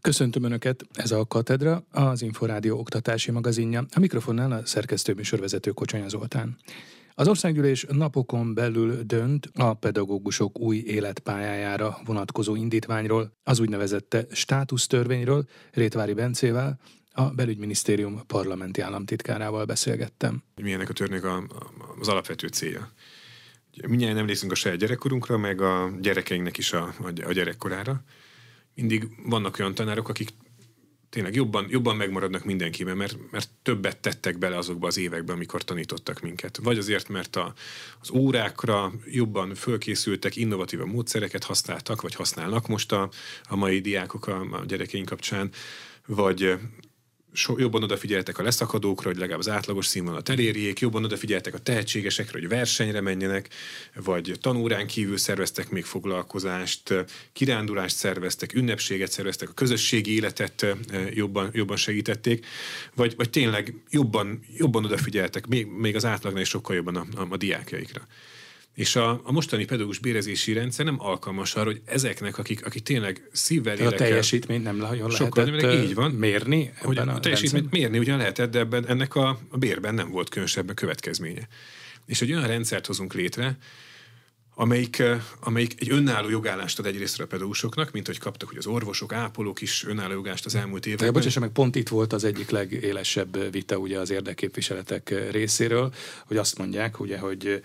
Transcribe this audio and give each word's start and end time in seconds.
Köszöntöm 0.00 0.42
Önöket, 0.44 0.84
ez 0.92 1.10
a 1.10 1.26
Katedra, 1.26 1.84
az 1.90 2.22
Inforádió 2.22 2.78
oktatási 2.78 3.30
magazinja. 3.30 3.86
A 3.94 3.98
mikrofonnál 3.98 4.52
a 4.52 4.66
szerkesztő 4.66 5.14
műsorvezető 5.14 5.70
Kocsonya 5.70 6.08
Zoltán. 6.08 6.56
Az 7.14 7.28
országgyűlés 7.28 7.86
napokon 7.88 8.54
belül 8.54 9.02
dönt 9.02 9.50
a 9.54 9.74
pedagógusok 9.74 10.58
új 10.58 10.76
életpályájára 10.76 11.98
vonatkozó 12.04 12.54
indítványról, 12.54 13.32
az 13.42 13.60
úgynevezett 13.60 14.26
státusztörvényről 14.30 15.44
Rétvári 15.72 16.12
Bencével, 16.12 16.80
a 17.12 17.22
belügyminisztérium 17.22 18.26
parlamenti 18.26 18.80
államtitkárával 18.80 19.64
beszélgettem. 19.64 20.42
Milyennek 20.62 20.88
a 20.88 20.92
törvénynek 20.92 21.24
a, 21.24 21.46
az 22.00 22.08
alapvető 22.08 22.46
célja? 22.46 22.90
Mindjárt 23.86 24.18
emlékszünk 24.18 24.52
a 24.52 24.54
saját 24.54 24.78
gyerekkorunkra, 24.78 25.38
meg 25.38 25.60
a 25.60 25.90
gyerekeinknek 26.00 26.58
is 26.58 26.72
a, 26.72 26.94
a 27.26 27.32
gyerekkorára. 27.32 28.02
Mindig 28.80 29.08
vannak 29.24 29.58
olyan 29.58 29.74
tanárok, 29.74 30.08
akik 30.08 30.28
tényleg 31.10 31.34
jobban, 31.34 31.66
jobban 31.68 31.96
megmaradnak 31.96 32.44
mindenkiben, 32.44 32.96
mert, 32.96 33.16
mert 33.30 33.50
többet 33.62 34.00
tettek 34.00 34.38
bele 34.38 34.56
azokba 34.56 34.86
az 34.86 34.98
években, 34.98 35.34
amikor 35.36 35.64
tanítottak 35.64 36.20
minket. 36.20 36.58
Vagy 36.62 36.78
azért, 36.78 37.08
mert 37.08 37.36
a, 37.36 37.52
az 38.00 38.10
órákra 38.10 38.92
jobban 39.04 39.54
fölkészültek, 39.54 40.36
innovatív 40.36 40.78
módszereket 40.78 41.44
használtak, 41.44 42.00
vagy 42.02 42.14
használnak 42.14 42.68
most 42.68 42.92
a, 42.92 43.10
a 43.48 43.56
mai 43.56 43.80
diákok 43.80 44.26
a, 44.26 44.40
a 44.40 44.64
gyerekeink 44.66 45.08
kapcsán, 45.08 45.50
vagy 46.06 46.58
so, 47.32 47.54
jobban 47.58 47.82
odafigyeltek 47.82 48.38
a 48.38 48.42
leszakadókra, 48.42 49.08
hogy 49.08 49.18
legalább 49.18 49.40
az 49.40 49.48
átlagos 49.48 49.86
színvonalat 49.86 50.28
elérjék, 50.28 50.80
jobban 50.80 51.04
odafigyeltek 51.04 51.54
a 51.54 51.58
tehetségesekre, 51.58 52.38
hogy 52.38 52.48
versenyre 52.48 53.00
menjenek, 53.00 53.48
vagy 53.94 54.34
tanórán 54.40 54.86
kívül 54.86 55.16
szerveztek 55.16 55.70
még 55.70 55.84
foglalkozást, 55.84 56.94
kirándulást 57.32 57.96
szerveztek, 57.96 58.54
ünnepséget 58.54 59.10
szerveztek, 59.10 59.48
a 59.48 59.52
közösségi 59.52 60.14
életet 60.14 60.66
jobban, 61.10 61.50
jobban 61.52 61.76
segítették, 61.76 62.46
vagy, 62.94 63.16
vagy 63.16 63.30
tényleg 63.30 63.74
jobban, 63.90 64.40
jobban 64.56 64.84
odafigyeltek, 64.84 65.46
még, 65.46 65.66
még 65.66 65.96
az 65.96 66.04
átlagnál 66.04 66.42
is 66.42 66.48
sokkal 66.48 66.76
jobban 66.76 66.96
a, 66.96 67.06
a, 67.16 67.26
a 67.30 67.36
diákjaikra. 67.36 68.06
És 68.74 68.96
a, 68.96 69.20
a 69.24 69.32
mostani 69.32 69.64
pedagógus 69.64 69.98
bérezési 69.98 70.52
rendszer 70.52 70.84
nem 70.84 70.96
alkalmas 70.98 71.54
arra, 71.54 71.64
hogy 71.64 71.80
ezeknek, 71.84 72.38
akik, 72.38 72.66
akik 72.66 72.82
tényleg 72.82 73.28
szívvel 73.32 73.78
élek, 73.78 73.92
A 73.92 73.96
teljesítményt 73.96 74.62
nem 74.62 74.76
nagyon 74.76 75.10
sokkal 75.10 75.44
lehetett 75.44 75.84
így 75.84 75.94
van, 75.94 76.10
mérni? 76.10 76.72
Hogy 76.78 76.98
a, 76.98 77.14
a 77.14 77.20
teljesítményt 77.20 77.70
mérni 77.70 77.98
ugyan 77.98 78.18
lehetett, 78.18 78.50
de 78.50 78.58
ebben, 78.58 78.86
ennek 78.86 79.14
a, 79.14 79.38
a 79.48 79.58
bérben 79.58 79.94
nem 79.94 80.10
volt 80.10 80.28
különösebben 80.28 80.74
következménye. 80.74 81.48
És 82.06 82.20
egy 82.20 82.32
olyan 82.32 82.46
rendszert 82.46 82.86
hozunk 82.86 83.14
létre, 83.14 83.58
amelyik, 84.54 85.02
amelyik 85.40 85.74
egy 85.78 85.90
önálló 85.90 86.28
jogállást 86.28 86.78
ad 86.78 86.86
egyrészt 86.86 87.20
a 87.20 87.26
pedagógusoknak, 87.26 87.90
mint 87.90 88.06
hogy 88.06 88.18
kaptak 88.18 88.48
hogy 88.48 88.58
az 88.58 88.66
orvosok, 88.66 89.12
ápolók 89.12 89.60
is 89.60 89.84
önálló 89.84 90.12
jogást 90.12 90.46
az 90.46 90.54
elmúlt 90.54 90.86
években. 90.86 91.06
De 91.06 91.12
bocsánat, 91.12 91.40
meg 91.40 91.50
pont 91.50 91.76
itt 91.76 91.88
volt 91.88 92.12
az 92.12 92.24
egyik 92.24 92.50
legélesebb 92.50 93.52
vita 93.52 93.76
ugye 93.76 93.98
az 93.98 94.10
érdekképviseletek 94.10 95.30
részéről, 95.30 95.92
hogy 96.26 96.36
azt 96.36 96.58
mondják, 96.58 97.00
ugye, 97.00 97.18
hogy 97.18 97.62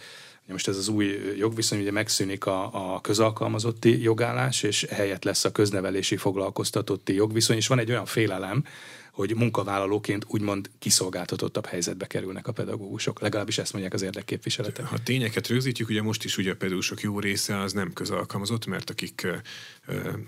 most 0.47 0.67
ez 0.67 0.77
az 0.77 0.87
új 0.87 1.19
jogviszony, 1.37 1.79
ugye 1.79 1.91
megszűnik 1.91 2.45
a, 2.45 2.93
a 2.93 3.01
közalkalmazotti 3.01 4.01
jogállás, 4.01 4.63
és 4.63 4.85
helyett 4.89 5.23
lesz 5.23 5.45
a 5.45 5.51
köznevelési 5.51 6.17
foglalkoztatotti 6.17 7.13
jogviszony, 7.13 7.55
és 7.55 7.67
van 7.67 7.79
egy 7.79 7.89
olyan 7.89 8.05
félelem, 8.05 8.63
hogy 9.11 9.35
munkavállalóként 9.35 10.25
úgymond 10.27 10.69
kiszolgáltatottabb 10.79 11.65
helyzetbe 11.65 12.05
kerülnek 12.05 12.47
a 12.47 12.51
pedagógusok. 12.51 13.21
Legalábbis 13.21 13.57
ezt 13.57 13.71
mondják 13.71 13.93
az 13.93 14.01
érdekképviseletek. 14.01 14.85
Ha 14.85 14.97
tényeket 15.03 15.47
rögzítjük, 15.47 15.89
ugye 15.89 16.01
most 16.01 16.23
is 16.23 16.37
ugye 16.37 16.51
a 16.51 16.55
pedagógusok 16.55 17.01
jó 17.01 17.19
része 17.19 17.59
az 17.59 17.73
nem 17.73 17.93
közalkalmazott, 17.93 18.65
mert 18.65 18.89
akik 18.89 19.27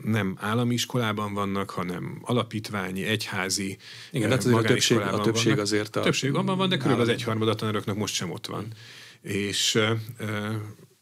nem 0.04 0.38
állami 0.40 0.74
iskolában 0.74 1.34
vannak, 1.34 1.70
hanem 1.70 2.20
alapítványi, 2.22 3.04
egyházi, 3.04 3.78
Igen, 4.12 4.30
hát 4.30 4.46
a 4.46 4.62
többség, 4.62 4.98
a 4.98 5.22
többség 5.22 5.46
vannak. 5.46 5.60
azért 5.60 5.96
a... 5.96 6.02
Többség 6.02 6.34
abban 6.34 6.58
van, 6.58 6.70
de 6.70 6.78
körülbelül 6.78 7.12
az 7.12 7.18
egyharmad 7.18 7.48
a 7.48 7.56
tanároknak 7.56 7.98
most 7.98 8.14
sem 8.14 8.32
ott 8.32 8.46
van 8.46 8.74
és 9.28 9.72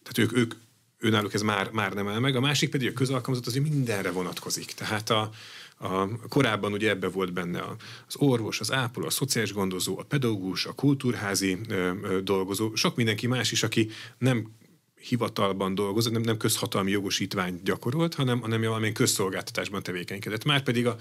tehát 0.03 0.17
ők, 0.17 0.37
ők 0.37 0.53
őnáluk 0.97 1.33
ez 1.33 1.41
már, 1.41 1.71
már 1.71 1.93
nem 1.93 2.07
áll 2.07 2.19
meg. 2.19 2.35
A 2.35 2.39
másik 2.39 2.69
pedig 2.69 2.87
a 2.87 2.93
közalkalmazott 2.93 3.47
azért 3.47 3.69
mindenre 3.69 4.11
vonatkozik. 4.11 4.71
Tehát 4.71 5.09
a, 5.09 5.31
a, 5.77 6.07
korábban 6.29 6.73
ugye 6.73 6.89
ebbe 6.89 7.07
volt 7.07 7.33
benne 7.33 7.63
az 8.07 8.15
orvos, 8.17 8.59
az 8.59 8.71
ápoló, 8.71 9.05
a 9.05 9.09
szociális 9.09 9.53
gondozó, 9.53 9.99
a 9.99 10.03
pedagógus, 10.03 10.65
a 10.65 10.73
kultúrházi 10.73 11.57
ö, 11.69 11.91
ö, 12.01 12.21
dolgozó, 12.21 12.75
sok 12.75 12.95
mindenki 12.95 13.27
más 13.27 13.51
is, 13.51 13.63
aki 13.63 13.89
nem 14.17 14.51
hivatalban 14.99 15.75
dolgozott, 15.75 16.13
nem, 16.13 16.21
nem 16.21 16.37
közhatalmi 16.37 16.91
jogosítványt 16.91 17.63
gyakorolt, 17.63 18.13
hanem, 18.13 18.39
hanem 18.39 18.61
valamilyen 18.61 18.93
közszolgáltatásban 18.93 19.83
tevékenykedett. 19.83 20.43
Már 20.43 20.63
pedig 20.63 20.87
a, 20.87 20.97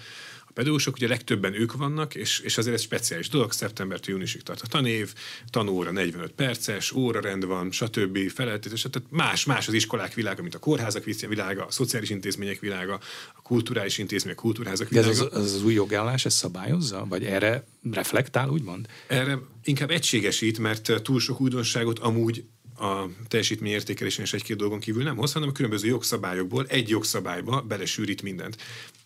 pedagógusok 0.55 0.95
ugye 0.95 1.09
legtöbben 1.09 1.55
ők 1.55 1.73
vannak, 1.73 2.15
és, 2.15 2.39
és 2.39 2.59
azért 2.59 2.75
ez 2.75 2.83
speciális 2.83 3.29
dolog, 3.29 3.53
szeptembertől 3.53 4.15
júniusig 4.15 4.43
tart 4.43 4.61
a 4.61 4.67
tanév, 4.67 5.15
tanóra 5.51 5.91
45 5.91 6.33
perces, 6.33 6.93
órarend 6.93 7.47
van, 7.47 7.71
stb. 7.71 8.31
feleltetés, 8.31 8.87
tehát 8.91 9.09
más, 9.11 9.45
más 9.45 9.69
az 9.69 9.75
iskolák 9.75 10.15
világa, 10.15 10.43
mint 10.43 10.55
a 10.55 10.59
kórházak 10.59 11.05
világa, 11.05 11.67
a 11.67 11.71
szociális 11.71 12.11
intézmények 12.11 12.61
világa, 12.61 13.01
a 13.35 13.43
kulturális 13.43 13.99
intézmények, 13.99 14.39
a 14.39 14.43
kultúrházak 14.43 14.89
világa. 14.89 15.07
De 15.07 15.13
ez 15.13 15.21
az, 15.21 15.29
az, 15.33 15.53
az 15.53 15.65
új 15.65 15.75
jogállás, 15.75 16.25
ez 16.25 16.35
szabályozza? 16.35 17.07
Vagy 17.09 17.25
erre 17.25 17.67
reflektál, 17.93 18.49
úgymond? 18.49 18.87
Erre 19.07 19.39
inkább 19.63 19.91
egységesít, 19.91 20.59
mert 20.59 21.03
túl 21.03 21.21
sok 21.21 21.41
újdonságot 21.41 21.99
amúgy 21.99 22.45
a 22.79 23.05
teljesítményértékelésen 23.29 24.25
és 24.25 24.33
egy-két 24.33 24.57
dolgon 24.57 24.79
kívül 24.79 25.03
nem 25.03 25.17
hoz, 25.17 25.33
hanem 25.33 25.49
a 25.49 25.53
különböző 25.53 25.89
jogszabályokból 25.89 26.67
egy 26.67 26.89
jogszabályba 26.89 27.61
belesűrít 27.61 28.23
mindent. 28.23 28.57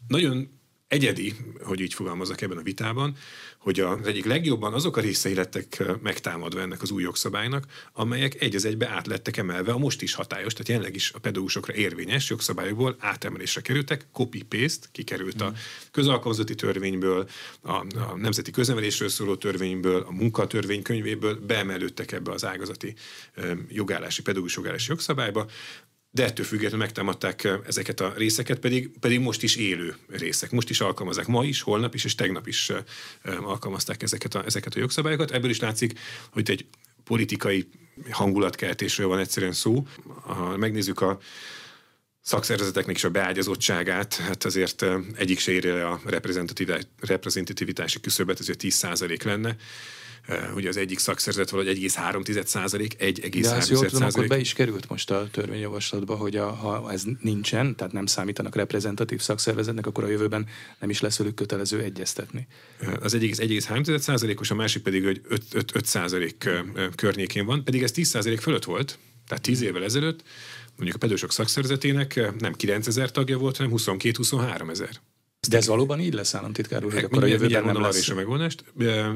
Nagyon 0.06 0.57
egyedi, 0.88 1.34
hogy 1.62 1.80
így 1.80 1.94
fogalmazok 1.94 2.40
ebben 2.40 2.58
a 2.58 2.62
vitában, 2.62 3.16
hogy 3.58 3.80
az 3.80 4.06
egyik 4.06 4.24
legjobban 4.24 4.74
azok 4.74 4.96
a 4.96 5.00
részei 5.00 5.34
lettek 5.34 5.82
megtámadva 6.02 6.60
ennek 6.60 6.82
az 6.82 6.90
új 6.90 7.02
jogszabálynak, 7.02 7.64
amelyek 7.92 8.42
egy 8.42 8.54
az 8.54 8.64
egybe 8.64 8.88
át 8.88 9.06
lettek 9.06 9.36
emelve 9.36 9.72
a 9.72 9.78
most 9.78 10.02
is 10.02 10.14
hatályos, 10.14 10.52
tehát 10.52 10.68
jelenleg 10.68 10.94
is 10.94 11.12
a 11.12 11.18
pedagógusokra 11.18 11.74
érvényes 11.74 12.30
jogszabályokból 12.30 12.96
átemelésre 12.98 13.60
kerültek, 13.60 14.06
copy-paste, 14.12 14.86
kikerült 14.92 15.40
a 15.40 15.50
mm. 15.50 15.54
közalkalmazati 15.90 16.54
törvényből, 16.54 17.28
a, 17.60 17.72
a 17.72 18.16
nemzeti 18.16 18.50
köznevelésről 18.50 19.08
szóló 19.08 19.36
törvényből, 19.36 20.04
a 20.08 20.12
munkatörvény 20.12 20.82
könyvéből 20.82 21.38
beemelődtek 21.46 22.12
ebbe 22.12 22.32
az 22.32 22.44
ágazati 22.44 22.94
jogállási, 23.68 24.22
pedagógus 24.22 24.56
jogállási 24.56 24.90
jogszabályba, 24.90 25.46
de 26.10 26.24
ettől 26.24 26.46
függetlenül 26.46 26.78
megtámadták 26.78 27.48
ezeket 27.66 28.00
a 28.00 28.12
részeket, 28.16 28.58
pedig, 28.58 28.90
pedig 29.00 29.20
most 29.20 29.42
is 29.42 29.56
élő 29.56 29.96
részek. 30.08 30.50
Most 30.50 30.70
is 30.70 30.80
alkalmazzák, 30.80 31.26
ma 31.26 31.44
is, 31.44 31.60
holnap 31.60 31.94
is, 31.94 32.04
és 32.04 32.14
tegnap 32.14 32.46
is 32.46 32.72
alkalmazták 33.40 34.02
ezeket 34.02 34.34
a, 34.34 34.44
ezeket 34.44 34.74
a 34.74 34.78
jogszabályokat. 34.78 35.30
Ebből 35.30 35.50
is 35.50 35.60
látszik, 35.60 35.98
hogy 36.30 36.50
egy 36.50 36.66
politikai 37.04 37.68
hangulatkeltésről 38.10 39.08
van 39.08 39.18
egyszerűen 39.18 39.52
szó. 39.52 39.86
Ha 40.22 40.56
megnézzük 40.56 41.00
a 41.00 41.18
szakszervezeteknek 42.28 42.96
is 42.96 43.04
a 43.04 43.10
beágyazottságát, 43.10 44.14
hát 44.14 44.44
azért 44.44 44.84
egyik 45.16 45.38
se 45.38 45.52
érje 45.52 45.86
a 45.86 46.00
reprezentativitási 47.00 48.00
küszöbet, 48.00 48.40
ez 48.40 48.46
10% 48.48 49.24
lenne. 49.24 49.56
Ugye 50.54 50.68
az 50.68 50.76
egyik 50.76 50.98
szakszervezet 50.98 51.50
valahogy 51.50 51.78
1,3 51.78 52.44
százalék, 52.44 52.96
1,3 52.98 53.38
De 53.40 53.50
azt 53.50 53.68
jól 53.68 53.86
tudom, 53.86 54.08
akkor 54.08 54.26
be 54.26 54.38
is 54.38 54.52
került 54.52 54.88
most 54.88 55.10
a 55.10 55.28
törvényjavaslatba, 55.30 56.16
hogy 56.16 56.36
a, 56.36 56.50
ha 56.50 56.92
ez 56.92 57.02
nincsen, 57.20 57.76
tehát 57.76 57.92
nem 57.92 58.06
számítanak 58.06 58.54
reprezentatív 58.54 59.20
szakszervezetnek, 59.20 59.86
akkor 59.86 60.04
a 60.04 60.08
jövőben 60.08 60.46
nem 60.78 60.90
is 60.90 61.00
lesz 61.00 61.18
velük 61.18 61.34
kötelező 61.34 61.80
egyeztetni. 61.80 62.46
Az 63.00 63.14
egyik 63.14 63.34
1,3 63.34 63.98
százalékos, 63.98 64.50
a 64.50 64.54
másik 64.54 64.82
pedig 64.82 65.04
hogy 65.04 65.20
5, 65.28 65.42
5, 65.52 65.70
5 65.74 65.86
százalék 65.86 66.48
környékén 66.94 67.46
van, 67.46 67.64
pedig 67.64 67.82
ez 67.82 67.92
10 67.92 68.08
százalék 68.08 68.40
fölött 68.40 68.64
volt, 68.64 68.98
tehát 69.26 69.42
10 69.42 69.60
évvel 69.60 69.84
ezelőtt, 69.84 70.22
mondjuk 70.78 70.94
a 70.94 70.98
pedagógusok 70.98 71.32
szakszervezetének 71.32 72.40
nem 72.40 72.52
9 72.52 72.86
ezer 72.86 73.10
tagja 73.10 73.38
volt, 73.38 73.56
hanem 73.56 73.72
22-23 73.76 74.70
ezer. 74.70 74.90
De 75.48 75.56
ez 75.56 75.66
valóban 75.66 76.00
így 76.00 76.14
lesz, 76.14 76.34
államtitkár 76.34 76.84
úr, 76.84 76.92
hogy 76.92 77.04
akkor 77.04 77.22
a 77.22 77.26
jövőben 77.26 77.64
nem 77.64 77.80
lesz. 77.80 78.08
a 78.08 78.14
megoldást, 78.14 78.64
de, 78.74 79.12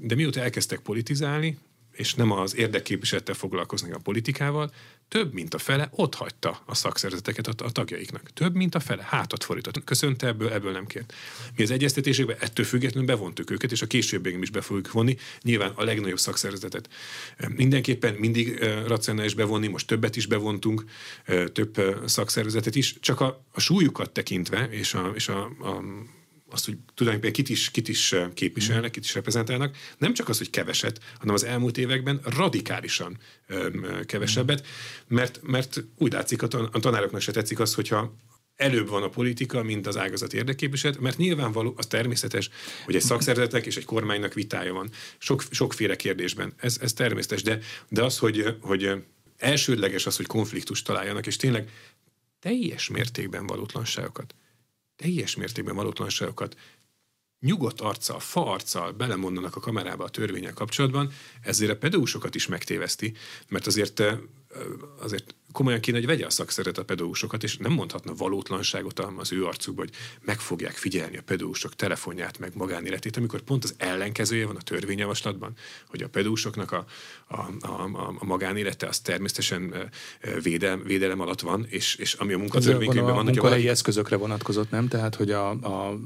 de 0.00 0.14
mióta 0.14 0.40
elkezdtek 0.40 0.78
politizálni, 0.78 1.58
és 1.96 2.14
nem 2.14 2.30
az 2.30 2.56
érdekképviselettel 2.56 3.34
foglalkozni 3.34 3.90
a 3.90 3.98
politikával, 4.02 4.72
több 5.08 5.32
mint 5.32 5.54
a 5.54 5.58
fele 5.58 5.88
ott 5.90 6.14
hagyta 6.14 6.62
a 6.66 6.74
szakszervezeteket 6.74 7.46
a, 7.46 7.64
a 7.64 7.72
tagjaiknak. 7.72 8.30
Több 8.32 8.54
mint 8.54 8.74
a 8.74 8.80
fele 8.80 9.02
hátat 9.02 9.44
fordított. 9.44 9.84
Köszönte 9.84 10.26
ebből, 10.26 10.52
ebből 10.52 10.72
nem 10.72 10.86
kért. 10.86 11.14
Mi 11.56 11.62
az 11.62 11.70
egyeztetésekben 11.70 12.36
ettől 12.40 12.64
függetlenül 12.64 13.08
bevontuk 13.08 13.50
őket, 13.50 13.72
és 13.72 13.82
a 13.82 13.86
későbbiekben 13.86 14.42
is 14.42 14.50
be 14.50 14.60
fogjuk 14.60 14.92
vonni. 14.92 15.16
Nyilván 15.42 15.72
a 15.74 15.84
legnagyobb 15.84 16.18
szakszervezetet. 16.18 16.88
Mindenképpen 17.48 18.14
mindig 18.14 18.58
racionális 18.86 19.34
bevonni, 19.34 19.66
most 19.66 19.86
többet 19.86 20.16
is 20.16 20.26
bevontunk, 20.26 20.84
több 21.52 22.02
szakszervezetet 22.06 22.74
is, 22.74 23.00
csak 23.00 23.20
a, 23.20 23.44
a 23.52 23.60
súlyukat 23.60 24.10
tekintve, 24.10 24.68
és 24.70 24.94
a, 24.94 25.12
és 25.14 25.28
a, 25.28 25.44
a 25.44 25.82
azt, 26.50 26.64
hogy 26.64 26.76
tulajdonképpen 26.94 27.34
kit 27.34 27.48
is, 27.48 27.70
kit 27.70 27.88
is 27.88 28.14
képviselnek, 28.34 28.90
kit 28.90 29.04
is 29.04 29.14
reprezentálnak, 29.14 29.76
nem 29.98 30.14
csak 30.14 30.28
az, 30.28 30.38
hogy 30.38 30.50
keveset, 30.50 31.00
hanem 31.18 31.34
az 31.34 31.44
elmúlt 31.44 31.78
években 31.78 32.20
radikálisan 32.24 33.18
kevesebbet, 34.06 34.66
mert, 35.08 35.40
mert 35.42 35.84
úgy 35.98 36.12
látszik, 36.12 36.42
a 36.42 36.48
tanároknak 36.80 37.20
se 37.20 37.32
tetszik 37.32 37.60
az, 37.60 37.74
hogyha 37.74 38.16
előbb 38.56 38.88
van 38.88 39.02
a 39.02 39.08
politika, 39.08 39.62
mint 39.62 39.86
az 39.86 39.96
ágazat 39.96 40.32
érdeképviselet, 40.32 41.00
mert 41.00 41.16
nyilvánvaló, 41.16 41.74
az 41.76 41.86
természetes, 41.86 42.50
hogy 42.84 42.94
egy 42.94 43.02
szakszervezetek 43.02 43.66
és 43.66 43.76
egy 43.76 43.84
kormánynak 43.84 44.34
vitája 44.34 44.72
van. 44.72 44.90
Sok, 45.18 45.44
sokféle 45.50 45.96
kérdésben. 45.96 46.52
Ez, 46.56 46.78
ez 46.80 46.92
természetes, 46.92 47.42
de, 47.42 47.58
de 47.88 48.04
az, 48.04 48.18
hogy, 48.18 48.56
hogy 48.60 48.90
elsődleges 49.36 50.06
az, 50.06 50.16
hogy 50.16 50.26
konfliktust 50.26 50.84
találjanak, 50.84 51.26
és 51.26 51.36
tényleg 51.36 51.70
teljes 52.40 52.88
mértékben 52.88 53.46
valótlanságokat, 53.46 54.34
teljes 54.96 55.36
mértékben 55.36 55.74
valótlanságokat 55.74 56.56
nyugodt 57.40 57.80
arccal, 57.80 58.20
fa 58.20 58.52
arccal 58.52 58.92
belemondanak 58.92 59.56
a 59.56 59.60
kamerába 59.60 60.04
a 60.04 60.08
törvényel 60.08 60.52
kapcsolatban, 60.52 61.12
ezért 61.42 61.70
a 61.70 61.76
pedagógusokat 61.76 62.34
is 62.34 62.46
megtéveszti, 62.46 63.14
mert 63.48 63.66
azért, 63.66 64.02
azért 64.98 65.34
komolyan 65.56 65.80
kéne, 65.80 65.96
hogy 65.96 66.06
vegye 66.06 66.26
a 66.26 66.30
szakszeret 66.30 66.78
a 66.78 66.84
pedagógusokat, 66.84 67.42
és 67.42 67.56
nem 67.56 67.72
mondhatna 67.72 68.14
valótlanságot 68.14 69.00
az 69.16 69.32
ő 69.32 69.44
arcukba, 69.44 69.80
hogy 69.80 69.90
meg 70.20 70.40
fogják 70.40 70.76
figyelni 70.76 71.16
a 71.16 71.22
pedagógusok 71.22 71.74
telefonját, 71.74 72.38
meg 72.38 72.52
magánéletét, 72.54 73.16
amikor 73.16 73.40
pont 73.40 73.64
az 73.64 73.74
ellenkezője 73.76 74.46
van 74.46 74.56
a 74.56 74.60
törvényjavaslatban, 74.60 75.52
hogy 75.88 76.02
a 76.02 76.08
pedagógusoknak 76.08 76.72
a, 76.72 76.84
a, 77.26 77.40
a, 77.60 78.16
a 78.18 78.24
magánélete 78.24 78.86
az 78.86 79.00
természetesen 79.00 79.90
védelem, 80.42 80.82
védelem 80.84 81.20
alatt 81.20 81.40
van, 81.40 81.66
és, 81.68 81.94
és 81.94 82.12
ami 82.12 82.32
a 82.32 82.38
munkatörvénykönyvben 82.38 83.14
van. 83.14 83.18
A 83.18 83.22
munkahelyi 83.22 83.52
valaki... 83.52 83.68
eszközökre 83.68 84.16
vonatkozott, 84.16 84.70
nem? 84.70 84.88
Tehát, 84.88 85.14
hogy 85.14 85.30
a, 85.30 85.50
a, 85.50 85.98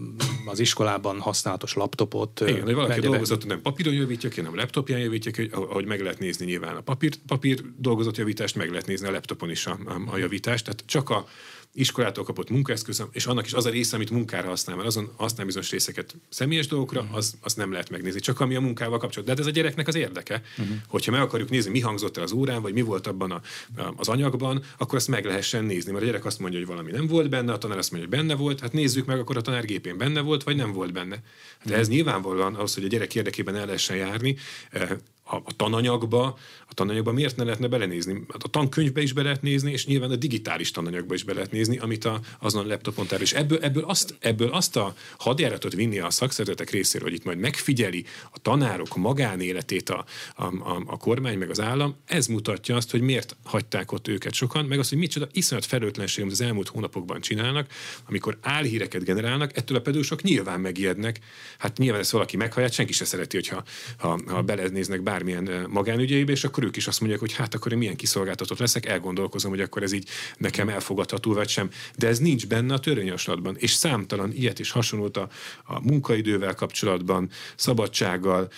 az 0.47 0.59
iskolában 0.61 1.21
használatos 1.21 1.75
laptopot... 1.75 2.41
Igen, 2.41 2.63
hogy 2.63 2.75
valaki 2.75 3.01
dolgozott, 3.01 3.47
nem 3.47 3.63
papíron 3.63 3.95
javítja 3.95 4.29
ki, 4.29 4.41
nem 4.41 4.55
laptopján 4.55 5.01
javítja 5.01 5.31
ki, 5.31 5.49
ahogy 5.53 5.85
meg 5.85 6.01
lehet 6.01 6.19
nézni 6.19 6.47
nyilván 6.47 6.77
a 6.77 6.81
papír, 6.81 7.17
papír 7.27 7.63
dolgozott 7.77 8.17
javítást, 8.17 8.57
meg 8.57 8.71
lehet 8.71 8.87
nézni 8.87 9.07
a 9.07 9.11
laptop 9.11 9.40
laptopon 9.41 9.51
is 9.51 9.67
a, 9.67 9.79
a, 9.85 10.15
a 10.15 10.19
javítást, 10.19 10.65
tehát 10.65 10.83
csak 10.87 11.11
a 11.11 11.27
iskolától 11.73 12.25
kapott 12.25 12.51
munkaeszköz, 12.51 13.05
és 13.13 13.27
annak 13.27 13.47
is 13.47 13.53
az 13.53 13.67
a 13.67 13.71
része, 13.71 13.97
amit 13.97 14.11
munkára 14.11 14.49
használ, 14.49 14.77
mert 14.77 14.89
azon 14.89 15.11
használ 15.17 15.47
bizonyos 15.47 15.71
részeket 15.71 16.17
személyes 16.29 16.67
dolgokra, 16.67 17.01
uh-huh. 17.01 17.17
az, 17.17 17.35
az 17.41 17.55
nem 17.55 17.73
lehet 17.73 17.91
megnézni, 17.91 18.21
csak 18.21 18.41
ami 18.41 18.55
a 18.55 18.61
munkával 18.61 18.99
kapcsolatban. 18.99 19.25
De 19.25 19.31
hát 19.31 19.41
ez 19.41 19.57
a 19.57 19.61
gyereknek 19.61 19.89
az 19.89 19.95
érdeke. 19.95 20.43
Uh-huh. 20.59 20.77
Hogyha 20.87 21.11
meg 21.11 21.21
akarjuk 21.21 21.51
nézni, 21.51 21.71
mi 21.71 21.81
hangzott 21.81 22.17
el 22.17 22.23
az 22.23 22.33
órán, 22.33 22.63
vagy 22.63 22.73
mi 22.73 22.81
volt 22.81 23.07
abban 23.07 23.31
a, 23.31 23.41
a, 23.77 23.93
az 23.97 24.09
anyagban, 24.09 24.63
akkor 24.79 24.99
ezt 24.99 25.09
meg 25.09 25.25
lehessen 25.25 25.65
nézni. 25.65 25.93
Mert 25.93 26.05
a 26.05 26.07
gyerek 26.07 26.25
azt 26.25 26.39
mondja, 26.39 26.59
hogy 26.59 26.69
valami 26.69 26.91
nem 26.91 27.07
volt 27.07 27.29
benne, 27.29 27.53
a 27.53 27.59
tanár 27.59 27.79
azt 27.79 27.91
mondja, 27.91 28.09
hogy 28.09 28.19
benne 28.19 28.35
volt, 28.35 28.61
hát 28.61 28.73
nézzük 28.73 29.07
meg, 29.07 29.19
akkor 29.19 29.37
a 29.37 29.41
tanár 29.41 29.65
gépén 29.65 29.97
benne 29.97 30.21
volt, 30.21 30.43
vagy 30.43 30.57
nem 30.57 30.73
volt 30.73 30.93
benne. 30.93 31.23
De 31.65 31.77
ez 31.77 31.89
nyilvánvalóan 31.89 32.55
ahhoz, 32.55 32.75
hogy 32.75 32.85
a 32.85 32.89
gyerek 32.89 33.15
érdekében 33.15 33.57
el 33.57 33.67
lehessen 33.67 33.97
járni, 33.97 34.37
eh, 34.71 34.89
a, 35.31 35.37
a 35.37 35.53
tananyagba, 35.57 36.39
a 36.69 36.75
tananyagba 36.75 37.13
miért 37.13 37.37
ne 37.37 37.45
lehetne 37.45 37.67
belenézni? 37.67 38.25
Hát 38.33 38.43
a 38.43 38.49
tankönyvbe 38.49 39.03
is 39.03 39.13
be 39.13 39.23
lehet 39.23 39.43
nézni, 39.43 39.73
és 39.73 39.87
nyilván 39.87 40.11
a 40.11 40.17
digitális 40.17 40.71
tananyagba 40.71 41.15
is 41.15 41.23
be 41.23 41.33
lehet 41.33 41.53
nézni, 41.53 41.79
amit 41.79 42.05
a, 42.05 42.21
azon 42.39 42.65
a 42.65 42.69
laptopon 42.69 43.07
terül. 43.07 43.25
És 43.25 43.33
ebből, 43.33 43.59
ebből, 43.59 43.85
azt, 43.85 44.15
ebből 44.21 44.49
azt 44.49 44.77
a 44.77 44.95
hadjáratot 45.19 45.73
vinni 45.73 45.99
a 45.99 46.11
szakszervezetek 46.11 46.71
részéről, 46.71 47.09
hogy 47.09 47.17
itt 47.17 47.25
majd 47.25 47.39
megfigyeli 47.39 48.05
a 48.33 48.39
tanárok 48.39 48.97
magánéletét 48.97 49.91
a, 49.91 50.05
a, 50.37 50.45
a, 50.45 50.83
a 50.87 50.97
kormány 50.97 51.39
meg 51.39 51.51
az 51.51 51.61
állam, 51.61 51.97
ez 52.05 52.27
mutatja 52.27 52.77
azt, 52.77 52.91
hogy 52.91 53.01
miért 53.01 53.37
hagyták 53.45 53.93
ott 53.93 54.09
őket 54.09 54.33
sokan, 54.33 54.65
meg 54.65 54.79
azt, 54.79 54.89
hogy 54.89 54.99
micsoda 54.99 55.29
iszonyat 55.33 55.65
felelőtlenség, 55.65 56.23
amit 56.23 56.35
az 56.35 56.41
elmúlt 56.41 56.69
hónapokban 56.69 57.21
csinálnak, 57.21 57.71
amikor 58.09 58.39
álhíreket 58.43 59.05
generálnak, 59.05 59.57
ettől 59.57 59.77
a 59.77 59.81
pedagógusok 59.81 60.23
nyilván 60.23 60.61
megijednek. 60.61 61.19
Hát 61.59 61.79
nyilván 61.79 62.01
ezt 62.01 62.11
valaki 62.11 62.37
meghallja, 62.37 62.71
senki 62.71 62.93
se 62.93 63.05
szereti, 63.05 63.37
hogyha 63.37 63.63
ha, 63.99 64.21
ha 64.27 64.43
belenéznek 64.43 65.03
bár 65.03 65.20
bármilyen 65.25 65.67
magánügyeibe, 65.71 66.33
és 66.33 66.45
akkor 66.45 66.65
ők 66.65 66.77
is 66.77 66.87
azt 66.87 67.01
mondják, 67.01 67.21
hogy 67.21 67.33
hát 67.33 67.55
akkor 67.55 67.73
én 67.73 67.79
milyen 67.79 67.97
kiszolgáltatott 67.97 68.59
leszek, 68.59 68.87
elgondolkozom, 68.87 69.51
hogy 69.51 69.61
akkor 69.61 69.83
ez 69.83 69.93
így 69.93 70.09
nekem 70.37 70.69
elfogadható 70.69 71.33
vagy 71.33 71.49
sem. 71.49 71.71
De 71.97 72.07
ez 72.07 72.19
nincs 72.19 72.47
benne 72.47 72.75
a 72.75 72.79
törvényjavaslatban, 72.79 73.57
és 73.59 73.73
számtalan 73.73 74.33
ilyet 74.33 74.59
is 74.59 74.71
hasonlót 74.71 75.17
a, 75.17 75.29
a 75.65 75.81
munkaidővel 75.81 76.55
kapcsolatban, 76.55 77.31
szabadsággal 77.57 78.49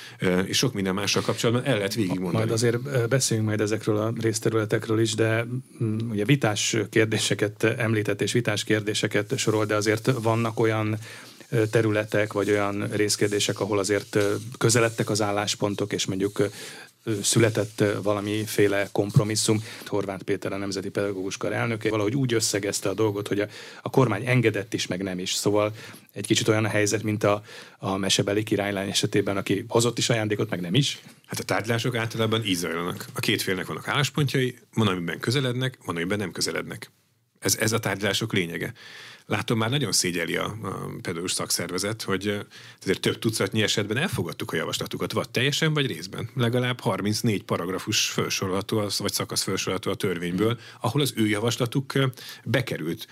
és 0.45 0.57
sok 0.57 0.73
minden 0.73 0.95
mással 0.95 1.23
kapcsolatban 1.23 1.65
el 1.65 1.77
lehet 1.77 1.95
végigmondani. 1.95 2.37
Majd 2.37 2.51
azért 2.51 3.09
beszéljünk 3.09 3.49
majd 3.49 3.61
ezekről 3.61 3.97
a 3.97 4.13
részterületekről 4.21 5.01
is, 5.01 5.15
de 5.15 5.47
mm, 5.83 6.11
ugye 6.11 6.25
vitás 6.25 6.77
kérdéseket 6.91 7.65
említett, 7.65 8.23
és 8.23 8.33
vitás 8.33 8.65
kérdéseket 8.65 9.39
sorol, 9.39 9.65
de 9.65 9.75
azért 9.75 10.11
vannak 10.23 10.61
olyan 10.61 10.99
területek, 11.71 12.33
vagy 12.33 12.51
olyan 12.51 12.89
részkérdések, 12.93 13.61
ahol 13.61 13.79
azért 13.79 14.19
közeledtek 14.59 15.11
az 15.11 15.23
álláspontok, 15.23 15.93
és 15.93 16.07
mondjuk 16.07 16.49
született 17.23 17.85
valamiféle 18.03 18.89
kompromisszum. 18.93 19.65
Horváth 19.87 20.25
Péter 20.25 20.53
a 20.53 20.57
Nemzeti 20.57 20.91
Pedagógus 20.91 21.37
Kar 21.37 21.53
elnöke 21.53 21.91
valahogy 21.91 22.17
úgy 22.17 22.35
összegezte 22.35 22.89
a 22.89 22.95
dolgot, 22.95 23.29
hogy 23.29 23.41
a, 23.41 23.47
a 23.83 23.91
kormány 23.91 24.27
engedett 24.27 24.75
is, 24.75 24.87
meg 24.87 25.03
nem 25.03 25.19
is. 25.19 25.33
Szóval 25.33 25.75
egy 26.13 26.27
kicsit 26.27 26.49
olyan 26.49 26.65
a 26.65 26.69
helyzet, 26.69 27.03
mint 27.03 27.25
a, 27.25 27.43
a 27.79 27.97
mesebeli 27.97 28.43
királylány 28.43 28.89
esetében, 28.89 29.37
aki 29.37 29.65
hozott 29.69 29.99
is 29.99 30.11
ajándékot, 30.11 30.51
meg 30.51 30.61
nem 30.61 30.75
is. 30.75 31.01
Hát 31.27 31.41
a 31.41 31.45
tárgyalások 31.45 31.97
általában 31.97 32.45
így 32.45 32.57
zajlanak. 32.57 33.07
A 33.13 33.21
két 33.21 33.43
félnek 33.43 33.67
vannak 33.67 33.89
álláspontjai, 33.89 34.59
van, 34.75 34.87
amiben 34.87 35.19
közelednek, 35.19 35.79
van, 35.85 35.97
amiben 35.97 36.19
nem 36.19 36.33
közelednek. 36.33 36.91
Ez, 37.43 37.57
ez 37.57 37.73
a 37.73 37.79
tárgyalások 37.79 38.33
lényege 38.33 38.73
látom, 39.27 39.59
már 39.59 39.71
nagyon 39.71 39.93
szégyeli 39.93 40.37
a, 40.37 40.45
a 40.63 40.91
pedagógus 41.01 41.33
szakszervezet, 41.33 42.03
hogy 42.03 42.47
azért 42.81 43.01
több 43.01 43.19
tucatnyi 43.19 43.63
esetben 43.63 43.97
elfogadtuk 43.97 44.53
a 44.53 44.57
javaslatukat, 44.57 45.13
vagy 45.13 45.31
teljesen, 45.31 45.73
vagy 45.75 45.87
részben. 45.87 46.29
Legalább 46.35 46.81
34 46.81 47.43
paragrafus 47.43 48.09
felsorolható, 48.09 48.89
vagy 48.99 49.13
szakasz 49.13 49.43
felsorolható 49.43 49.91
a 49.91 49.95
törvényből, 49.95 50.59
ahol 50.81 51.01
az 51.01 51.13
ő 51.17 51.27
javaslatuk 51.27 51.93
bekerült 52.45 53.07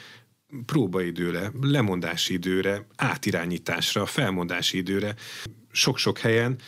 próbaidőre, 0.66 1.52
lemondási 1.60 2.32
időre, 2.32 2.86
átirányításra, 2.96 4.06
felmondási 4.06 4.76
időre 4.76 5.14
sok-sok 5.72 6.18
helyen 6.18 6.58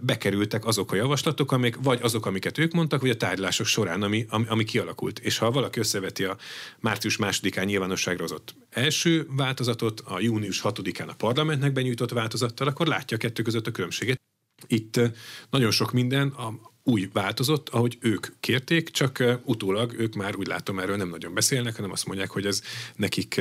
bekerültek 0.00 0.66
azok 0.66 0.92
a 0.92 0.96
javaslatok, 0.96 1.52
amik, 1.52 1.76
vagy 1.82 1.98
azok, 2.02 2.26
amiket 2.26 2.58
ők 2.58 2.72
mondtak, 2.72 3.00
vagy 3.00 3.10
a 3.10 3.16
tárgyalások 3.16 3.66
során, 3.66 4.02
ami, 4.02 4.26
ami, 4.28 4.44
ami 4.48 4.64
kialakult. 4.64 5.18
És 5.18 5.38
ha 5.38 5.50
valaki 5.50 5.78
összeveti 5.78 6.24
a 6.24 6.36
március 6.80 7.16
másodikán 7.16 7.66
nyilvánosságra 7.66 8.22
hozott 8.22 8.54
első 8.70 9.26
változatot, 9.36 10.00
a 10.00 10.20
június 10.20 10.60
hatodikán 10.60 11.08
a 11.08 11.14
parlamentnek 11.14 11.72
benyújtott 11.72 12.10
változattal, 12.10 12.66
akkor 12.66 12.86
látja 12.86 13.16
a 13.16 13.20
kettő 13.20 13.42
között 13.42 13.66
a 13.66 13.70
különbséget. 13.70 14.20
Itt 14.66 15.00
nagyon 15.50 15.70
sok 15.70 15.92
minden 15.92 16.28
a, 16.28 16.52
úgy 16.82 17.12
változott, 17.12 17.68
ahogy 17.68 17.98
ők 18.00 18.26
kérték, 18.40 18.90
csak 18.90 19.24
utólag 19.44 19.94
ők 19.98 20.14
már 20.14 20.36
úgy 20.36 20.46
látom 20.46 20.78
erről 20.78 20.96
nem 20.96 21.08
nagyon 21.08 21.34
beszélnek, 21.34 21.76
hanem 21.76 21.90
azt 21.90 22.06
mondják, 22.06 22.30
hogy 22.30 22.46
ez 22.46 22.62
nekik 22.96 23.40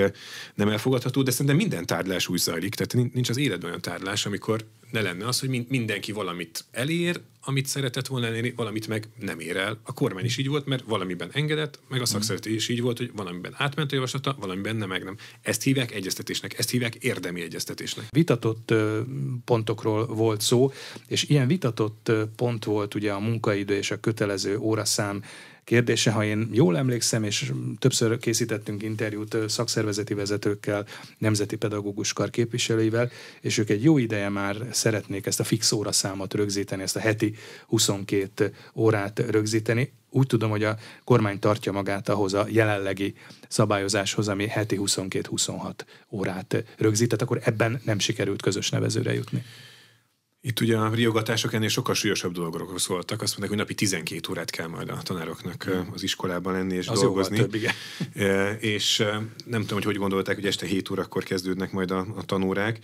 nem 0.56 0.70
elfogadható, 0.70 1.22
de 1.22 1.32
szerintem 1.32 1.56
minden 1.56 1.86
tárgyalás 1.86 2.28
úgy 2.28 2.40
zajlik, 2.40 2.76
tehát 2.76 3.14
nincs 3.14 3.30
az 3.30 3.38
életben 3.38 3.70
olyan 3.70 3.82
tárgyalás, 3.82 4.26
amikor 4.26 4.66
ne 4.92 5.02
lenne 5.02 5.28
az, 5.28 5.40
hogy 5.40 5.66
mindenki 5.68 6.12
valamit 6.12 6.66
elér, 6.72 7.22
amit 7.42 7.66
szeretett 7.66 8.08
volna 8.08 8.26
elérni, 8.26 8.54
valamit 8.56 8.88
meg 8.88 9.08
nem 9.20 9.40
ér 9.40 9.58
el. 9.58 9.80
A 9.84 9.94
kormány 9.94 10.26
is 10.26 10.38
így 10.38 10.48
volt, 10.48 10.66
mert 10.66 10.84
valamiben 10.84 11.30
engedett, 11.32 11.80
meg 11.88 12.00
a 12.00 12.02
mhm. 12.02 12.12
szakszereti 12.12 12.54
is 12.54 12.70
így 12.70 12.82
volt, 12.82 12.98
hogy 12.98 13.12
valamiben 13.16 13.54
átment 13.56 13.92
a 13.92 13.96
javaslata, 13.96 14.36
valamiben 14.40 14.76
nem, 14.76 14.88
meg 14.88 15.04
nem. 15.04 15.18
Ezt 15.42 15.64
hívják 15.64 15.92
egyeztetésnek, 15.92 16.58
ezt 16.60 16.70
hívják 16.70 16.96
érdemi 16.96 17.42
egyeztetésnek. 17.42 18.06
Vitatott 18.10 18.74
pontokról 19.46 20.06
volt 20.06 20.42
szó, 20.42 20.72
és 21.08 21.24
ilyen 21.24 21.48
vitatott 21.48 22.12
pont 22.36 22.64
volt 22.66 22.96
ugye 22.96 23.12
a 23.12 23.20
munkaidő 23.20 23.76
és 23.76 23.92
a 23.92 24.00
kötelező 24.00 24.58
óraszám 24.58 25.24
kérdése, 25.68 26.12
ha 26.12 26.24
én 26.24 26.50
jól 26.52 26.78
emlékszem, 26.78 27.24
és 27.24 27.52
többször 27.80 28.18
készítettünk 28.18 28.84
interjút 28.84 29.38
szakszervezeti 29.48 30.14
vezetőkkel, 30.14 30.86
nemzeti 31.18 31.56
pedagógus 31.56 32.14
kar 32.14 32.30
képviselőivel, 32.30 33.10
és 33.42 33.58
ők 33.58 33.70
egy 33.70 33.84
jó 33.84 33.98
ideje 33.98 34.30
már 34.30 34.56
szeretnék 34.72 35.26
ezt 35.26 35.40
a 35.40 35.44
fix 35.44 35.72
óraszámot 35.72 36.34
rögzíteni, 36.34 36.82
ezt 36.82 36.96
a 36.96 37.00
heti 37.00 37.36
22 37.66 38.54
órát 38.76 39.20
rögzíteni. 39.30 39.92
Úgy 40.10 40.28
tudom, 40.28 40.50
hogy 40.50 40.64
a 40.64 40.78
kormány 41.04 41.40
tartja 41.40 41.72
magát 41.72 42.10
ahhoz 42.10 42.34
a 42.34 42.46
jelenlegi 42.50 43.14
szabályozáshoz, 43.48 44.28
ami 44.28 44.48
heti 44.48 44.80
22-26 44.80 45.74
órát 46.10 46.64
rögzített, 46.78 47.22
akkor 47.22 47.40
ebben 47.44 47.82
nem 47.86 48.00
sikerült 48.00 48.42
közös 48.42 48.70
nevezőre 48.70 49.14
jutni. 49.14 49.44
Itt 50.42 50.60
ugye 50.60 50.78
a 50.78 50.94
riogatások 50.94 51.54
ennél 51.54 51.68
sokkal 51.68 51.96
súlyosabb 51.96 52.34
dolgokról 52.34 52.80
szóltak. 52.80 53.22
Azt 53.22 53.30
mondták, 53.30 53.50
hogy 53.50 53.58
napi 53.58 53.74
12 53.74 54.30
órát 54.30 54.50
kell 54.50 54.68
majd 54.68 54.90
a 54.90 54.98
tanároknak 55.04 55.64
hmm. 55.64 55.90
az 55.94 56.04
iskolában 56.04 56.54
lenni 56.54 56.76
és 56.76 56.88
az 56.88 57.00
dolgozni. 57.00 57.38
Több, 57.38 57.56
igen. 57.56 57.74
és 58.60 58.98
nem 59.46 59.62
tudom, 59.62 59.76
hogy 59.76 59.84
hogy 59.84 59.98
gondolták, 59.98 60.36
hogy 60.36 60.46
este 60.46 60.66
7 60.66 60.90
órakor 60.90 61.24
kezdődnek 61.24 61.72
majd 61.72 61.92
a, 61.92 62.08
a 62.16 62.24
tanórák. 62.24 62.80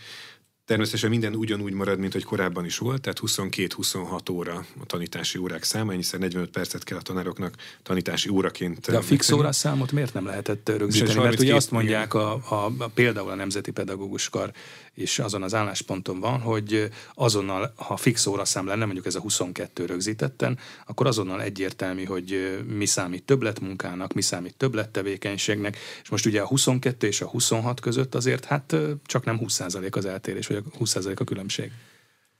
Természetesen 0.65 1.09
minden 1.09 1.35
ugyanúgy 1.35 1.73
marad, 1.73 1.99
mint 1.99 2.13
hogy 2.13 2.23
korábban 2.23 2.65
is 2.65 2.77
volt, 2.77 3.01
tehát 3.01 3.19
22-26 3.21 4.31
óra 4.31 4.65
a 4.79 4.85
tanítási 4.85 5.37
órák 5.37 5.63
száma, 5.63 5.91
hiszen 5.91 6.19
45 6.19 6.49
percet 6.49 6.83
kell 6.83 6.97
a 6.97 7.01
tanároknak 7.01 7.55
tanítási 7.83 8.29
óraként. 8.29 8.79
De 8.79 8.97
a 8.97 9.01
fix 9.01 9.31
óra 9.31 9.51
számot 9.51 9.91
miért 9.91 10.13
nem 10.13 10.25
lehetett 10.25 10.69
rögzíteni? 10.77 11.19
Mert 11.19 11.39
ugye 11.39 11.55
azt 11.55 11.71
mondják 11.71 12.13
a, 12.13 12.33
a, 12.33 12.73
a, 12.77 12.87
például 12.93 13.29
a 13.29 13.35
Nemzeti 13.35 13.71
Pedagógus 13.71 14.29
Kar 14.29 14.51
is 14.95 15.19
azon 15.19 15.43
az 15.43 15.53
állásponton 15.53 16.19
van, 16.19 16.39
hogy 16.39 16.89
azonnal, 17.13 17.73
ha 17.75 17.97
fix 17.97 18.25
óraszám 18.25 18.65
lenne, 18.65 18.85
mondjuk 18.85 19.05
ez 19.05 19.15
a 19.15 19.19
22 19.19 19.85
rögzítetten, 19.85 20.59
akkor 20.85 21.07
azonnal 21.07 21.41
egyértelmű, 21.41 22.03
hogy 22.03 22.59
mi 22.67 22.85
számít 22.85 23.23
többletmunkának, 23.23 24.13
mi 24.13 24.21
számít 24.21 24.55
többlettevékenységnek, 24.57 25.77
és 26.03 26.09
most 26.09 26.25
ugye 26.25 26.41
a 26.41 26.47
22 26.47 27.07
és 27.07 27.21
a 27.21 27.27
26 27.27 27.79
között 27.79 28.15
azért 28.15 28.45
hát 28.45 28.75
csak 29.05 29.25
nem 29.25 29.39
20% 29.41 29.95
az 29.95 30.05
eltérés, 30.05 30.47
vagy 30.47 30.57
a 30.57 30.77
20% 30.77 31.19
a 31.19 31.23
különbség. 31.23 31.71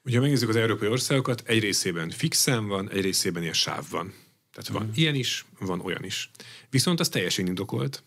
Ugye 0.05 0.19
megnézzük 0.19 0.49
az 0.49 0.55
európai 0.55 0.87
országokat, 0.87 1.43
egy 1.45 1.59
részében 1.59 2.09
fix 2.09 2.37
szám 2.37 2.67
van, 2.67 2.89
egy 2.89 3.01
részében 3.01 3.41
ilyen 3.41 3.53
sáv 3.53 3.85
van. 3.89 4.13
Tehát 4.53 4.69
van 4.69 4.85
mm. 4.85 4.91
ilyen 4.93 5.15
is, 5.15 5.45
van 5.59 5.79
olyan 5.79 6.03
is. 6.03 6.31
Viszont 6.69 6.99
az 6.99 7.09
teljesen 7.09 7.47
indokolt, 7.47 8.03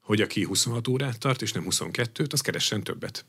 hogy 0.00 0.20
aki 0.20 0.44
26 0.44 0.88
órát 0.88 1.18
tart, 1.18 1.42
és 1.42 1.52
nem 1.52 1.66
22-t, 1.70 2.32
az 2.32 2.40
keressen 2.40 2.82
többet. 2.82 3.24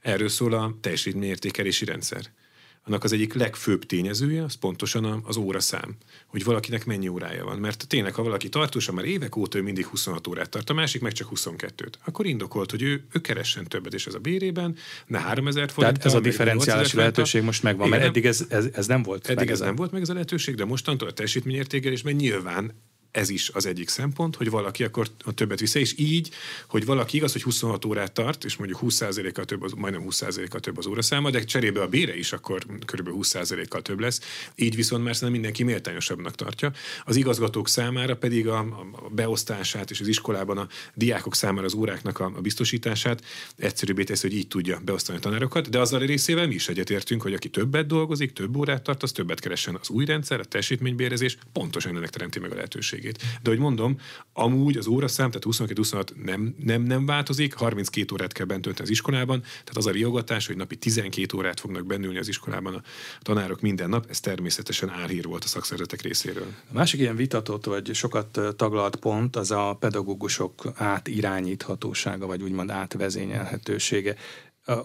Erről 0.00 0.28
szól 0.28 0.52
a 0.52 0.76
teljesítményértékelési 0.80 1.84
rendszer. 1.84 2.30
Annak 2.88 3.04
az 3.04 3.12
egyik 3.12 3.34
legfőbb 3.34 3.84
tényezője 3.84 4.42
az 4.42 4.54
pontosan 4.54 5.22
az 5.24 5.36
óraszám, 5.36 5.96
hogy 6.26 6.44
valakinek 6.44 6.86
mennyi 6.86 7.08
órája 7.08 7.44
van. 7.44 7.58
Mert 7.58 7.86
tényleg, 7.88 8.14
ha 8.14 8.22
valaki 8.22 8.48
tartósan 8.48 8.94
már 8.94 9.04
évek 9.04 9.36
óta 9.36 9.58
ő 9.58 9.62
mindig 9.62 9.86
26 9.86 10.26
órát 10.26 10.48
tart, 10.48 10.70
a 10.70 10.74
másik 10.74 11.00
meg 11.00 11.12
csak 11.12 11.28
22-t, 11.34 11.92
akkor 12.04 12.26
indokolt, 12.26 12.70
hogy 12.70 12.82
ő, 12.82 13.04
ő 13.12 13.20
keressen 13.20 13.64
többet, 13.64 13.94
és 13.94 14.06
ez 14.06 14.14
a 14.14 14.18
bérében 14.18 14.76
ne 15.06 15.18
3000 15.18 15.70
forint. 15.70 15.94
Tehát 15.94 16.06
ez 16.06 16.20
a 16.20 16.20
differenciális 16.20 16.92
lehetőség 16.92 17.42
most 17.42 17.62
megvan, 17.62 17.86
Igen, 17.86 17.98
mert 17.98 18.10
eddig 18.10 18.26
ez, 18.26 18.46
ez, 18.48 18.68
ez 18.72 18.86
nem 18.86 19.02
volt 19.02 19.28
eddig 19.28 19.50
ez 19.50 19.60
nem 19.60 19.74
volt 19.74 19.92
meg 19.92 20.02
ez 20.02 20.08
a 20.08 20.12
lehetőség, 20.12 20.54
de 20.54 20.64
mostantól 20.64 21.08
a 21.08 21.12
teljesítményértékelésben 21.12 22.14
nyilván 22.14 22.72
ez 23.10 23.28
is 23.28 23.48
az 23.48 23.66
egyik 23.66 23.88
szempont, 23.88 24.36
hogy 24.36 24.50
valaki 24.50 24.84
akkor 24.84 25.08
a 25.24 25.32
többet 25.32 25.60
vissza, 25.60 25.78
és 25.78 25.94
így, 25.96 26.30
hogy 26.68 26.84
valaki 26.84 27.16
igaz, 27.16 27.32
hogy 27.32 27.42
26 27.42 27.84
órát 27.84 28.12
tart, 28.12 28.44
és 28.44 28.56
mondjuk 28.56 28.80
20%-kal 28.82 29.44
több, 29.44 29.62
az, 29.62 29.72
majdnem 29.72 30.04
20%-kal 30.08 30.60
több 30.60 30.78
az 30.78 30.86
óraszáma, 30.86 31.30
de 31.30 31.44
cserébe 31.44 31.80
a 31.80 31.88
bére 31.88 32.16
is 32.16 32.32
akkor 32.32 32.64
kb. 32.64 33.08
20%-kal 33.12 33.82
több 33.82 34.00
lesz. 34.00 34.20
Így 34.54 34.76
viszont 34.76 35.04
már 35.04 35.14
szerintem 35.14 35.40
mindenki 35.40 35.62
méltányosabbnak 35.62 36.34
tartja. 36.34 36.72
Az 37.04 37.16
igazgatók 37.16 37.68
számára 37.68 38.16
pedig 38.16 38.48
a, 38.48 38.58
a 38.58 39.08
beosztását 39.10 39.90
és 39.90 40.00
az 40.00 40.08
iskolában 40.08 40.58
a 40.58 40.68
diákok 40.94 41.34
számára 41.34 41.66
az 41.66 41.74
óráknak 41.74 42.20
a, 42.20 42.32
a 42.36 42.40
biztosítását 42.40 43.24
egyszerűbbé 43.56 44.04
teszi, 44.04 44.28
hogy 44.28 44.36
így 44.36 44.48
tudja 44.48 44.80
beosztani 44.84 45.18
a 45.18 45.20
tanárokat, 45.20 45.68
de 45.70 45.78
azzal 45.78 46.00
a 46.00 46.04
részével 46.04 46.46
mi 46.46 46.54
is 46.54 46.68
egyetértünk, 46.68 47.22
hogy 47.22 47.34
aki 47.34 47.48
többet 47.48 47.86
dolgozik, 47.86 48.32
több 48.32 48.56
órát 48.56 48.82
tart, 48.82 49.02
az 49.02 49.12
többet 49.12 49.40
keresen 49.40 49.78
az 49.80 49.88
új 49.88 50.04
rendszer, 50.04 50.40
a 50.40 50.44
teljesítménybérezés 50.44 51.38
pontosan 51.52 51.96
ennek 51.96 52.10
teremti 52.10 52.38
meg 52.38 52.52
a 52.52 52.54
lehetőségét 52.54 52.97
lehetőségét. 53.02 53.40
De 53.42 53.50
hogy 53.50 53.58
mondom, 53.58 53.96
amúgy 54.32 54.76
az 54.76 54.86
óraszám, 54.86 55.30
tehát 55.30 55.72
22-26 55.72 56.24
nem, 56.24 56.54
nem, 56.58 56.82
nem 56.82 57.06
változik, 57.06 57.54
32 57.54 58.14
órát 58.14 58.32
kell 58.32 58.46
bent 58.46 58.62
tölteni 58.62 58.84
az 58.84 58.90
iskolában, 58.90 59.40
tehát 59.40 59.76
az 59.76 59.86
a 59.86 59.90
riogatás, 59.90 60.46
hogy 60.46 60.56
napi 60.56 60.76
12 60.76 61.36
órát 61.36 61.60
fognak 61.60 61.86
bennülni 61.86 62.18
az 62.18 62.28
iskolában 62.28 62.74
a 62.74 62.82
tanárok 63.22 63.60
minden 63.60 63.88
nap, 63.88 64.06
ez 64.08 64.20
természetesen 64.20 64.90
álhír 64.90 65.24
volt 65.24 65.44
a 65.44 65.46
szakszervezetek 65.46 66.02
részéről. 66.02 66.46
A 66.70 66.72
másik 66.72 67.00
ilyen 67.00 67.16
vitatott, 67.16 67.64
vagy 67.64 67.94
sokat 67.94 68.40
taglalt 68.56 68.96
pont 68.96 69.36
az 69.36 69.50
a 69.50 69.76
pedagógusok 69.80 70.72
átirányíthatósága, 70.74 72.26
vagy 72.26 72.42
úgymond 72.42 72.70
átvezényelhetősége 72.70 74.16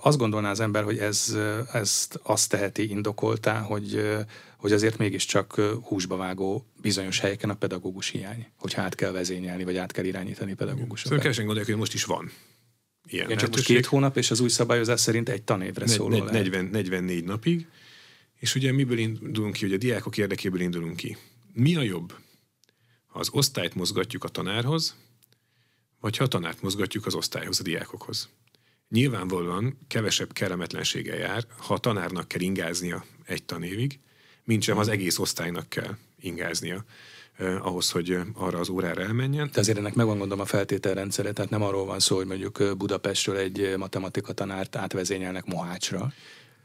azt 0.01 0.17
gondolná 0.17 0.49
az 0.49 0.59
ember, 0.59 0.83
hogy 0.83 0.97
ez, 0.97 1.37
ezt 1.73 2.19
azt 2.23 2.49
teheti 2.49 2.89
indokoltá, 2.89 3.59
hogy, 3.59 4.17
hogy 4.57 4.71
azért 4.71 4.97
mégiscsak 4.97 5.55
húsba 5.83 6.15
vágó 6.15 6.65
bizonyos 6.81 7.19
helyeken 7.19 7.49
a 7.49 7.53
pedagógus 7.53 8.09
hiány, 8.09 8.47
hogy 8.57 8.73
át 8.75 8.95
kell 8.95 9.11
vezényelni, 9.11 9.63
vagy 9.63 9.77
át 9.77 9.91
kell 9.91 10.05
irányítani 10.05 10.53
pedagógusokat. 10.53 11.03
Szóval 11.03 11.19
kevesen 11.19 11.45
gondolják, 11.45 11.69
hogy 11.69 11.79
most 11.79 11.93
is 11.93 12.03
van. 12.03 12.31
Ilyen 13.07 13.25
Igen, 13.25 13.37
csak 13.37 13.49
most 13.51 13.65
két 13.65 13.85
hónap, 13.85 14.17
és 14.17 14.31
az 14.31 14.39
új 14.39 14.49
szabályozás 14.49 14.99
szerint 14.99 15.29
egy 15.29 15.41
tanévre 15.41 15.85
ne, 15.85 15.91
szóló 15.91 16.23
40, 16.23 16.65
44 16.65 17.23
napig, 17.23 17.67
és 18.39 18.55
ugye 18.55 18.71
miből 18.71 18.97
indulunk 18.97 19.53
ki, 19.53 19.65
hogy 19.65 19.73
a 19.73 19.77
diákok 19.77 20.17
érdekéből 20.17 20.61
indulunk 20.61 20.95
ki. 20.95 21.17
Mi 21.53 21.75
a 21.75 21.81
jobb? 21.81 22.13
Ha 23.07 23.19
az 23.19 23.29
osztályt 23.31 23.75
mozgatjuk 23.75 24.23
a 24.23 24.27
tanárhoz, 24.27 24.95
vagy 25.99 26.17
ha 26.17 26.23
a 26.23 26.27
tanárt 26.27 26.61
mozgatjuk 26.61 27.05
az 27.05 27.13
osztályhoz, 27.13 27.59
a 27.59 27.63
diákokhoz. 27.63 28.29
Nyilvánvalóan 28.93 29.77
kevesebb 29.87 30.33
kellemetlensége 30.33 31.15
jár, 31.15 31.45
ha 31.57 31.73
a 31.73 31.77
tanárnak 31.77 32.27
kell 32.27 32.41
ingáznia 32.41 33.03
egy 33.25 33.43
tanévig, 33.43 33.99
mint 34.43 34.63
sem 34.63 34.77
az 34.77 34.87
egész 34.87 35.19
osztálynak 35.19 35.69
kell 35.69 35.97
ingáznia 36.19 36.85
eh, 37.37 37.65
ahhoz, 37.65 37.91
hogy 37.91 38.17
arra 38.33 38.59
az 38.59 38.69
órára 38.69 39.01
elmenjen. 39.01 39.49
De 39.53 39.59
azért 39.59 39.77
ennek 39.77 39.93
megvan 39.93 40.17
gondolom 40.17 40.43
a 40.43 40.47
feltételrendszere, 40.47 41.31
tehát 41.31 41.51
nem 41.51 41.61
arról 41.61 41.85
van 41.85 41.99
szó, 41.99 42.15
hogy 42.15 42.25
mondjuk 42.25 42.77
Budapestről 42.77 43.37
egy 43.37 43.73
matematika 43.77 44.33
tanárt 44.33 44.75
átvezényelnek 44.75 45.45
Mohácsra. 45.45 46.13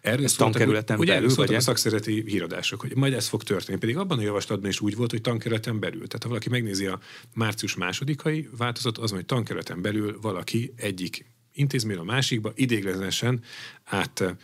Erről 0.00 0.24
ez 0.24 0.32
tankerületen 0.32 0.98
belül, 0.98 1.14
belül 1.14 1.34
vagy? 1.34 1.54
a 1.54 1.60
szakszereti 1.60 2.24
híradások, 2.26 2.80
hogy 2.80 2.96
majd 2.96 3.12
ez 3.12 3.28
fog 3.28 3.42
történni. 3.42 3.78
Pedig 3.78 3.96
abban 3.96 4.18
a 4.18 4.22
javaslatban 4.22 4.70
is 4.70 4.80
úgy 4.80 4.96
volt, 4.96 5.10
hogy 5.10 5.20
tankerületen 5.20 5.78
belül. 5.78 6.06
Tehát 6.06 6.22
ha 6.22 6.28
valaki 6.28 6.48
megnézi 6.48 6.86
a 6.86 7.00
március 7.34 7.74
másodikai 7.74 8.48
változat, 8.56 8.98
az, 8.98 9.10
hogy 9.10 9.26
tankerületen 9.26 9.82
belül 9.82 10.18
valaki 10.20 10.72
egyik 10.76 11.36
intézmény 11.58 11.96
a 11.96 12.02
másikba 12.02 12.52
idéglenesen 12.54 13.42
át 13.84 14.34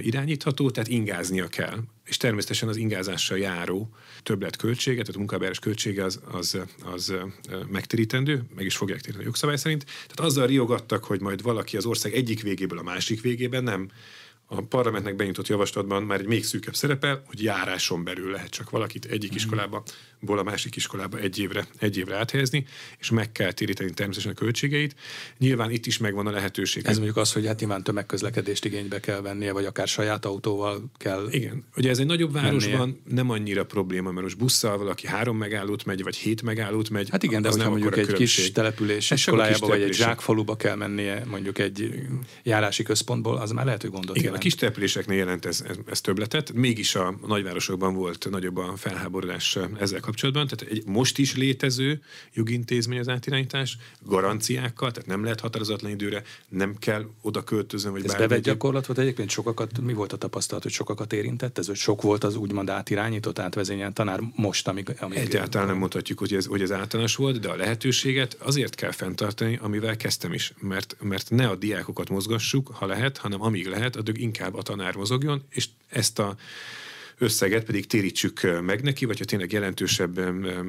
irányítható, 0.00 0.70
tehát 0.70 0.88
ingáznia 0.88 1.46
kell. 1.46 1.78
És 2.04 2.16
természetesen 2.16 2.68
az 2.68 2.76
ingázással 2.76 3.38
járó 3.38 3.88
többletköltsége, 4.22 5.00
tehát 5.00 5.14
a 5.14 5.18
munkabáros 5.18 5.58
költsége 5.58 6.04
az, 6.04 6.20
az, 6.30 6.58
az 6.84 7.14
megtérítendő, 7.68 8.42
meg 8.54 8.64
is 8.64 8.76
fogják 8.76 9.00
téríteni 9.00 9.24
a 9.24 9.26
jogszabály 9.26 9.56
szerint. 9.56 9.84
Tehát 9.84 10.20
azzal 10.20 10.46
riogattak, 10.46 11.04
hogy 11.04 11.20
majd 11.20 11.42
valaki 11.42 11.76
az 11.76 11.86
ország 11.86 12.14
egyik 12.14 12.42
végéből 12.42 12.78
a 12.78 12.82
másik 12.82 13.20
végében 13.20 13.62
nem 13.62 13.90
a 14.46 14.62
parlamentnek 14.62 15.16
benyújtott 15.16 15.48
javaslatban 15.48 16.02
már 16.02 16.20
egy 16.20 16.26
még 16.26 16.44
szűkebb 16.44 16.74
szerepel, 16.74 17.22
hogy 17.26 17.42
járáson 17.42 18.04
belül 18.04 18.30
lehet 18.30 18.50
csak 18.50 18.70
valakit 18.70 19.04
egyik 19.04 19.32
mm. 19.32 19.36
iskolába, 19.36 19.82
ból 20.20 20.38
a 20.38 20.42
másik 20.42 20.76
iskolába 20.76 21.18
egy 21.18 21.38
évre, 21.38 21.66
egy 21.78 21.96
évre 21.96 22.16
áthelyezni, 22.16 22.66
és 22.98 23.10
meg 23.10 23.32
kell 23.32 23.52
téríteni 23.52 23.90
természetesen 23.90 24.36
a 24.36 24.40
költségeit. 24.40 24.94
Nyilván 25.38 25.70
itt 25.70 25.86
is 25.86 25.98
megvan 25.98 26.26
a 26.26 26.30
lehetőség. 26.30 26.86
Ez 26.86 26.96
mondjuk 26.96 27.16
az, 27.16 27.32
hogy 27.32 27.46
hát 27.46 27.60
nyilván 27.60 27.82
tömegközlekedést 27.82 28.64
igénybe 28.64 29.00
kell 29.00 29.20
vennie, 29.20 29.52
vagy 29.52 29.64
akár 29.64 29.88
saját 29.88 30.24
autóval 30.24 30.84
kell. 30.96 31.26
Igen. 31.30 31.64
Ugye 31.76 31.90
ez 31.90 31.98
egy 31.98 32.06
nagyobb 32.06 32.32
városban 32.32 32.78
mennie. 32.78 32.94
nem 33.08 33.30
annyira 33.30 33.64
probléma, 33.64 34.10
mert 34.10 34.22
most 34.22 34.38
busszal 34.38 34.78
valaki 34.78 35.06
három 35.06 35.36
megállót 35.36 35.84
megy, 35.84 36.02
vagy 36.02 36.16
hét 36.16 36.42
megállót 36.42 36.90
megy. 36.90 37.08
Hát 37.10 37.22
igen, 37.22 37.42
de 37.42 37.48
az 37.48 37.56
nem 37.56 37.70
mondjuk 37.70 37.96
egy 37.96 38.12
kis 38.12 38.52
település 38.52 39.10
iskolájába, 39.10 39.66
vagy 39.66 39.82
egy 39.82 39.92
zsákfaluba 39.92 40.56
kell 40.56 40.74
mennie, 40.74 41.24
mondjuk 41.26 41.58
egy 41.58 41.92
járási 42.42 42.82
központból, 42.82 43.36
az 43.36 43.50
már 43.50 43.64
lehet, 43.64 43.80
hogy 43.80 43.90
gondot 43.90 44.16
igen, 44.16 44.24
jelent. 44.24 44.42
a 44.42 44.44
kis 44.44 44.54
településeknél 44.54 45.18
jelent 45.18 45.44
ez, 45.44 45.64
ez, 45.68 45.76
ez 45.86 46.00
többletet, 46.00 46.52
mégis 46.52 46.94
a 46.94 47.18
nagyvárosokban 47.26 47.94
volt 47.94 48.30
nagyobb 48.30 48.56
a 48.56 48.72
felháborodás 48.76 49.56
ezzel 49.56 50.00
kapcsolatban. 50.00 50.13
Tehát 50.14 50.62
egy 50.70 50.82
most 50.86 51.18
is 51.18 51.36
létező 51.36 52.02
jogintézmény 52.32 52.98
az 52.98 53.08
átirányítás, 53.08 53.76
garanciákkal, 54.02 54.90
tehát 54.90 55.08
nem 55.08 55.22
lehet 55.22 55.40
határozatlan 55.40 55.90
időre, 55.90 56.22
nem 56.48 56.76
kell 56.78 57.06
oda 57.20 57.44
költözni. 57.44 57.90
Vagy 57.90 58.04
ez 58.04 58.14
bevett 58.14 58.42
gyakorlat 58.42 58.86
volt 58.86 58.98
egyébként 58.98 59.30
sokakat, 59.30 59.80
mi 59.80 59.92
volt 59.92 60.12
a 60.12 60.16
tapasztalat, 60.16 60.62
hogy 60.62 60.72
sokakat 60.72 61.12
érintett? 61.12 61.58
Ez, 61.58 61.66
hogy 61.66 61.76
sok 61.76 62.02
volt 62.02 62.24
az 62.24 62.36
úgymond 62.36 62.70
átirányított, 62.70 63.38
átvezényel 63.38 63.92
tanár 63.92 64.20
most, 64.36 64.68
amíg... 64.68 64.96
amíg 65.00 65.18
Egyáltalán 65.18 65.66
nem 65.66 65.76
mondhatjuk, 65.76 66.18
hogy 66.18 66.34
ez, 66.34 66.46
hogy 66.46 66.62
ez 66.62 66.72
általános 66.72 67.16
volt, 67.16 67.40
de 67.40 67.48
a 67.48 67.56
lehetőséget 67.56 68.36
azért 68.38 68.74
kell 68.74 68.90
fenntartani, 68.90 69.58
amivel 69.62 69.96
kezdtem 69.96 70.32
is, 70.32 70.52
mert, 70.58 70.96
mert 71.00 71.30
ne 71.30 71.48
a 71.48 71.56
diákokat 71.56 72.08
mozgassuk, 72.08 72.68
ha 72.68 72.86
lehet, 72.86 73.18
hanem 73.18 73.42
amíg 73.42 73.66
lehet, 73.66 73.96
addig 73.96 74.20
inkább 74.20 74.54
a 74.54 74.62
tanár 74.62 74.94
mozogjon, 74.94 75.42
és 75.50 75.68
ezt 75.88 76.18
a 76.18 76.36
összeget 77.18 77.64
pedig 77.64 77.86
térítsük 77.86 78.60
meg 78.62 78.82
neki, 78.82 79.04
vagy 79.04 79.18
ha 79.18 79.24
tényleg 79.24 79.52
jelentősebb 79.52 80.20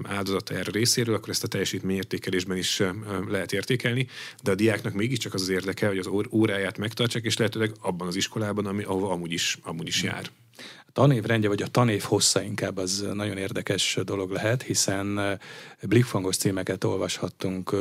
áldozata 0.04 0.54
erre 0.54 0.72
részéről, 0.72 1.16
akkor 1.16 1.30
ezt 1.30 1.44
a 1.44 1.48
teljesítményértékelésben 1.48 2.58
is 2.58 2.82
lehet 3.28 3.54
értékelni, 3.54 4.08
de 4.44 4.52
a 4.52 4.56
diáknak 4.56 4.94
mégiscsak 4.94 5.34
az 5.34 5.42
az 5.42 5.50
érdeke, 5.50 5.88
hogy 5.88 5.98
az 5.98 6.10
óráját 6.32 6.78
megtartsák, 6.78 7.24
és 7.24 7.38
lehetőleg 7.38 7.72
abban 7.82 8.08
az 8.08 8.16
iskolában, 8.16 8.66
ami, 8.66 8.84
ahol 8.84 9.12
amúgy 9.12 9.32
is, 9.32 9.58
amúgy 9.64 9.88
is 9.88 10.04
jár. 10.04 10.30
A 10.88 10.92
tanévrendje, 10.92 11.50
vagy 11.50 11.62
a 11.62 11.68
tanév 11.68 12.02
hossza 12.02 12.42
inkább 12.42 12.78
az 12.78 13.08
nagyon 13.14 13.38
érdekes 13.38 13.98
dolog 14.04 14.32
lehet, 14.32 14.64
hiszen 14.64 15.40
blikfangos 15.82 16.38
címeket 16.38 16.84
olvashattunk 16.84 17.76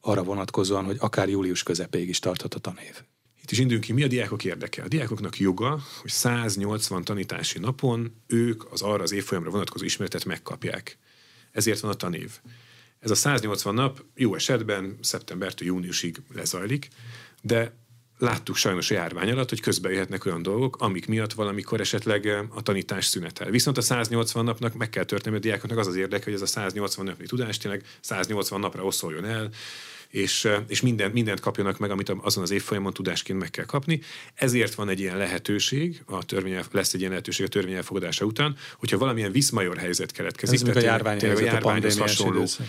arra 0.00 0.22
vonatkozóan, 0.22 0.84
hogy 0.84 0.96
akár 1.00 1.28
július 1.28 1.62
közepéig 1.62 2.08
is 2.08 2.18
tarthat 2.18 2.54
a 2.54 2.58
tanév. 2.58 3.02
Itt 3.46 3.52
is 3.52 3.58
indulunk 3.58 3.84
ki, 3.84 3.92
mi 3.92 4.02
a 4.02 4.06
diákok 4.06 4.44
érdeke? 4.44 4.82
A 4.82 4.88
diákoknak 4.88 5.38
joga, 5.38 5.80
hogy 6.00 6.10
180 6.10 7.04
tanítási 7.04 7.58
napon 7.58 8.22
ők 8.26 8.72
az 8.72 8.82
arra 8.82 9.02
az 9.02 9.12
évfolyamra 9.12 9.50
vonatkozó 9.50 9.84
ismeretet 9.84 10.24
megkapják. 10.24 10.98
Ezért 11.52 11.80
van 11.80 11.90
a 11.90 11.94
tanév. 11.94 12.30
Ez 12.98 13.10
a 13.10 13.14
180 13.14 13.74
nap 13.74 14.04
jó 14.14 14.34
esetben 14.34 14.98
szeptembertől 15.00 15.68
júniusig 15.68 16.16
lezajlik, 16.34 16.88
de 17.42 17.74
láttuk 18.18 18.56
sajnos 18.56 18.90
a 18.90 18.94
járvány 18.94 19.30
alatt, 19.30 19.48
hogy 19.48 19.60
közbe 19.60 19.90
jöhetnek 19.90 20.24
olyan 20.24 20.42
dolgok, 20.42 20.76
amik 20.76 21.06
miatt 21.06 21.32
valamikor 21.32 21.80
esetleg 21.80 22.46
a 22.50 22.62
tanítás 22.62 23.06
szünetel. 23.06 23.50
Viszont 23.50 23.76
a 23.76 23.82
180 23.82 24.44
napnak 24.44 24.74
meg 24.74 24.90
kell 24.90 25.04
történni, 25.04 25.36
a 25.36 25.40
diákoknak 25.40 25.78
az 25.78 25.86
az 25.86 25.96
érdeke, 25.96 26.24
hogy 26.24 26.34
ez 26.34 26.42
a 26.42 26.46
180 26.46 27.04
napi 27.04 27.26
tudás 27.26 27.56
tényleg 27.56 27.84
180 28.00 28.60
napra 28.60 28.84
oszoljon 28.84 29.24
el, 29.24 29.50
és, 30.10 30.48
és 30.68 30.80
mindent, 30.80 31.12
mindent 31.12 31.40
kapjanak 31.40 31.78
meg, 31.78 31.90
amit 31.90 32.08
azon 32.08 32.42
az 32.42 32.50
évfolyamon 32.50 32.92
tudásként 32.92 33.38
meg 33.38 33.50
kell 33.50 33.64
kapni. 33.64 34.00
Ezért 34.34 34.74
van 34.74 34.88
egy 34.88 35.00
ilyen 35.00 35.16
lehetőség, 35.16 36.02
a 36.06 36.24
törvény, 36.24 36.58
lesz 36.70 36.92
egy 36.92 36.98
ilyen 36.98 37.10
lehetőség 37.10 37.46
a 37.46 37.48
törvény 37.48 37.74
elfogadása 37.74 38.24
után, 38.24 38.56
hogyha 38.78 38.98
valamilyen 38.98 39.32
viszmajor 39.32 39.76
helyzet 39.76 40.12
keletkezik, 40.12 40.54
Ez 40.54 40.62
tehát 40.62 40.82
a 40.82 40.86
járvány 40.86 41.20
helyzet, 41.20 41.38
a 41.38 41.44
járványhoz 41.44 41.98
hasonló 41.98 42.36
időszak. 42.36 42.66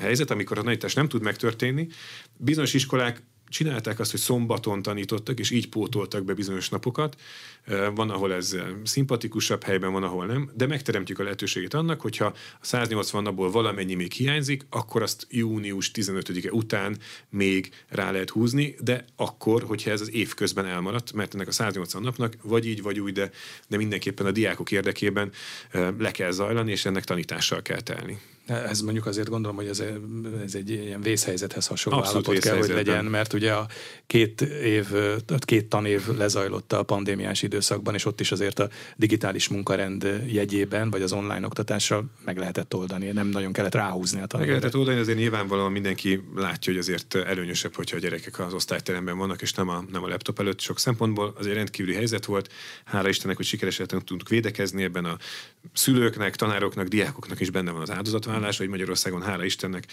helyzet, 0.00 0.30
amikor 0.30 0.58
a 0.58 0.62
tanítás 0.62 0.94
nem 0.94 1.08
tud 1.08 1.22
megtörténni, 1.22 1.88
bizonyos 2.36 2.74
iskolák 2.74 3.22
csinálták 3.48 3.98
azt, 3.98 4.10
hogy 4.10 4.20
szombaton 4.20 4.82
tanítottak, 4.82 5.38
és 5.38 5.50
így 5.50 5.68
pótoltak 5.68 6.24
be 6.24 6.34
bizonyos 6.34 6.68
napokat. 6.68 7.20
Van, 7.94 8.10
ahol 8.10 8.32
ez 8.32 8.56
szimpatikusabb 8.84 9.62
helyben, 9.62 9.92
van, 9.92 10.02
ahol 10.02 10.26
nem, 10.26 10.50
de 10.54 10.66
megteremtjük 10.66 11.18
a 11.18 11.22
lehetőségét 11.22 11.74
annak, 11.74 12.00
hogyha 12.00 12.24
a 12.24 12.34
180 12.60 13.22
napból 13.22 13.50
valamennyi 13.50 13.94
még 13.94 14.12
hiányzik, 14.12 14.66
akkor 14.70 15.02
azt 15.02 15.26
június 15.30 15.90
15-e 15.94 16.50
után 16.50 16.98
még 17.30 17.70
rá 17.88 18.10
lehet 18.10 18.30
húzni, 18.30 18.74
de 18.80 19.04
akkor, 19.16 19.62
hogyha 19.62 19.90
ez 19.90 20.00
az 20.00 20.12
év 20.12 20.34
közben 20.34 20.66
elmaradt, 20.66 21.12
mert 21.12 21.34
ennek 21.34 21.48
a 21.48 21.52
180 21.52 22.02
napnak 22.02 22.36
vagy 22.42 22.66
így, 22.66 22.82
vagy 22.82 23.00
úgy, 23.00 23.12
de, 23.12 23.30
de 23.68 23.76
mindenképpen 23.76 24.26
a 24.26 24.30
diákok 24.30 24.70
érdekében 24.70 25.32
le 25.98 26.10
kell 26.10 26.30
zajlani, 26.30 26.70
és 26.70 26.84
ennek 26.84 27.04
tanítással 27.04 27.62
kell 27.62 27.80
telni. 27.80 28.18
Ez 28.46 28.80
mondjuk 28.80 29.06
azért 29.06 29.28
gondolom, 29.28 29.56
hogy 29.56 29.66
ez, 29.66 29.82
ez 30.44 30.54
egy 30.54 30.70
ilyen 30.70 31.00
vészhelyzethez 31.00 31.66
hasonló 31.66 31.98
Abszolút 31.98 32.26
állapot 32.28 32.44
kell, 32.44 32.56
hogy 32.56 32.68
legyen, 32.68 33.04
mert 33.04 33.32
ugye 33.32 33.52
a 33.52 33.66
két 34.06 34.40
év, 34.40 34.86
két 35.38 35.68
tanév 35.68 36.08
lezajlott 36.16 36.72
a 36.72 36.82
pandémiás 36.82 37.42
időszakban, 37.42 37.94
és 37.94 38.04
ott 38.04 38.20
is 38.20 38.32
azért 38.32 38.58
a 38.58 38.68
digitális 38.96 39.48
munkarend 39.48 40.22
jegyében, 40.26 40.90
vagy 40.90 41.02
az 41.02 41.12
online 41.12 41.46
oktatással 41.46 42.04
meg 42.24 42.38
lehetett 42.38 42.74
oldani, 42.74 43.10
nem 43.10 43.28
nagyon 43.28 43.52
kellett 43.52 43.74
ráhúzni 43.74 44.16
a 44.16 44.20
Meg 44.20 44.28
tanulóra. 44.28 44.52
lehetett 44.56 44.76
oldani, 44.76 44.98
azért 44.98 45.18
nyilvánvalóan 45.18 45.72
mindenki 45.72 46.20
látja, 46.36 46.72
hogy 46.72 46.80
azért 46.80 47.14
előnyösebb, 47.14 47.74
hogyha 47.74 47.96
a 47.96 48.00
gyerekek 48.00 48.38
az 48.38 48.52
osztályteremben 48.52 49.18
vannak, 49.18 49.42
és 49.42 49.52
nem 49.52 49.68
a, 49.68 49.84
nem 49.92 50.02
a 50.02 50.08
laptop 50.08 50.40
előtt. 50.40 50.60
Sok 50.60 50.78
szempontból 50.78 51.34
azért 51.38 51.54
rendkívüli 51.56 51.94
helyzet 51.94 52.24
volt. 52.24 52.52
Hála 52.84 53.08
Istennek, 53.08 53.36
hogy 53.36 53.46
sikeresen 53.46 53.86
tudtunk 53.86 54.28
védekezni 54.28 54.82
ebben 54.82 55.04
a 55.04 55.16
szülőknek, 55.72 56.36
tanároknak, 56.36 56.86
diákoknak 56.86 57.40
is 57.40 57.50
benne 57.50 57.70
van 57.70 57.80
az 57.80 57.90
áldozatvállalás, 58.36 58.58
hogy 58.58 58.68
Magyarországon 58.68 59.22
hála 59.22 59.44
Istennek, 59.44 59.86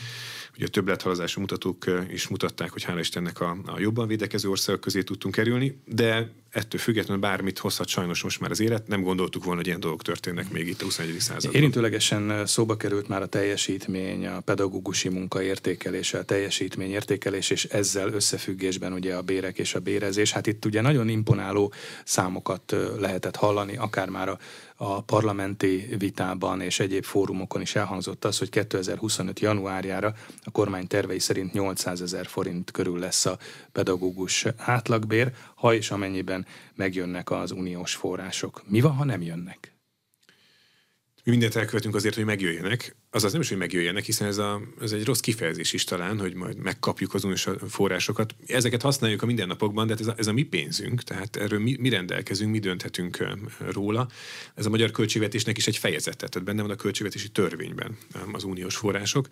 ugye 0.56 0.66
a 0.66 0.70
többlethalazású 0.70 1.40
mutatók 1.40 1.86
is 2.12 2.28
mutatták, 2.28 2.72
hogy 2.72 2.84
hála 2.84 3.00
Istennek 3.00 3.42
a, 3.42 3.58
a 3.66 3.80
jobban 3.80 4.08
védekező 4.08 4.50
országok 4.50 4.82
közé 4.82 5.02
tudtunk 5.02 5.36
kerülni, 5.36 5.82
de 5.86 6.32
ettől 6.50 6.80
függetlenül 6.80 7.22
bármit 7.22 7.60
hozhat 7.60 7.88
sajnos 7.88 8.24
most 8.24 8.40
már 8.40 8.52
az 8.52 8.60
élet. 8.60 8.88
Nem 8.88 9.02
gondoltuk 9.02 9.44
volna, 9.44 9.60
hogy 9.60 9.68
ilyen 9.68 9.80
dolgok 9.80 10.02
történnek 10.02 10.52
még 10.52 10.68
itt 10.68 10.82
a 10.82 10.84
21. 10.84 11.20
században. 11.20 11.54
Érintőlegesen 11.54 12.46
szóba 12.46 12.78
került 12.78 13.08
már 13.08 13.22
a 13.22 13.26
teljesítmény, 13.26 14.28
a 14.28 14.40
pedagógusi 14.40 15.10
munka 15.10 15.42
értékelése, 15.42 16.18
a 16.18 16.24
teljesítmény 16.24 16.92
értékelés, 16.92 17.50
és 17.50 17.66
ezzel 17.66 18.14
összefüggésben 18.14 18.94
ugye 18.94 19.16
a 19.16 19.22
bérek 19.22 19.58
és 19.58 19.76
a 19.76 19.80
bérezés. 19.80 20.32
Hát 20.32 20.48
itt 20.48 20.66
ugye 20.66 20.82
nagyon 20.82 21.10
imponáló 21.10 21.74
számokat 22.04 22.76
lehetett 23.00 23.36
hallani, 23.36 23.78
akár 23.78 24.10
már 24.10 24.30
a, 24.30 24.38
a 24.84 25.02
parlamenti 25.02 25.88
vitában 25.98 26.62
és 26.62 26.80
egyéb 26.80 27.04
fórumokon 27.04 27.62
is 27.62 27.76
elhangzott 27.76 28.26
az, 28.26 28.38
hogy 28.38 28.50
2025. 28.50 29.40
januárjára 29.40 30.14
a 30.44 30.52
kormány 30.52 30.88
tervei 30.88 31.20
szerint 31.20 31.54
800 31.54 32.02
ezer 32.02 32.26
forint 32.26 32.72
körül 32.72 33.00
lesz 33.00 33.26
a 33.26 33.38
pedagógus 33.72 34.46
átlagbér, 34.58 35.32
ha 35.56 35.74
és 35.74 35.92
amennyiben 35.92 36.46
megjönnek 36.76 37.32
az 37.32 37.52
uniós 37.52 37.96
források. 37.96 38.64
Mi 38.68 38.82
van, 38.82 38.94
ha 38.94 39.04
nem 39.04 39.22
jönnek? 39.22 39.73
Mi 41.26 41.32
mindent 41.32 41.56
elkövetünk 41.56 41.96
azért, 41.96 42.16
hogy 42.16 42.26
megjöjjenek. 42.26 42.96
Azaz 43.12 43.32
nem 43.32 43.42
is, 43.42 43.50
hogy 43.50 43.58
megjöjjenek, 43.58 44.04
hiszen 44.04 44.28
ez, 44.28 44.38
a, 44.38 44.62
ez 44.82 44.92
egy 44.92 45.06
rossz 45.06 45.20
kifejezés 45.20 45.74
is 45.74 45.84
talán, 45.84 46.20
hogy 46.20 46.34
majd 46.34 46.58
megkapjuk 46.58 47.14
az 47.14 47.24
uniós 47.24 47.48
forrásokat. 47.70 48.36
Ezeket 48.48 48.82
használjuk 48.82 49.22
a 49.22 49.26
mindennapokban, 49.26 49.88
de 49.88 49.94
hát 49.94 50.02
ez 50.02 50.08
a, 50.08 50.14
ez 50.18 50.28
a 50.28 50.34
mi 50.34 50.44
pénzünk, 50.44 51.02
tehát 51.02 51.36
erről 51.36 51.60
mi, 51.60 51.76
mi 51.80 51.90
rendelkezünk, 51.90 52.52
mi 52.52 52.60
dönthetünk 52.60 53.18
róla. 53.72 54.08
Ez 54.56 54.66
a 54.66 54.70
magyar 54.70 54.92
költségvetésnek 54.92 55.58
is 55.58 55.68
egy 55.68 55.78
fejezete, 55.78 56.28
tehát 56.28 56.44
benne 56.48 56.62
van 56.62 56.72
a 56.72 56.76
költségvetési 56.76 57.30
törvényben 57.30 57.98
az 58.32 58.44
uniós 58.44 58.76
források. 58.76 59.28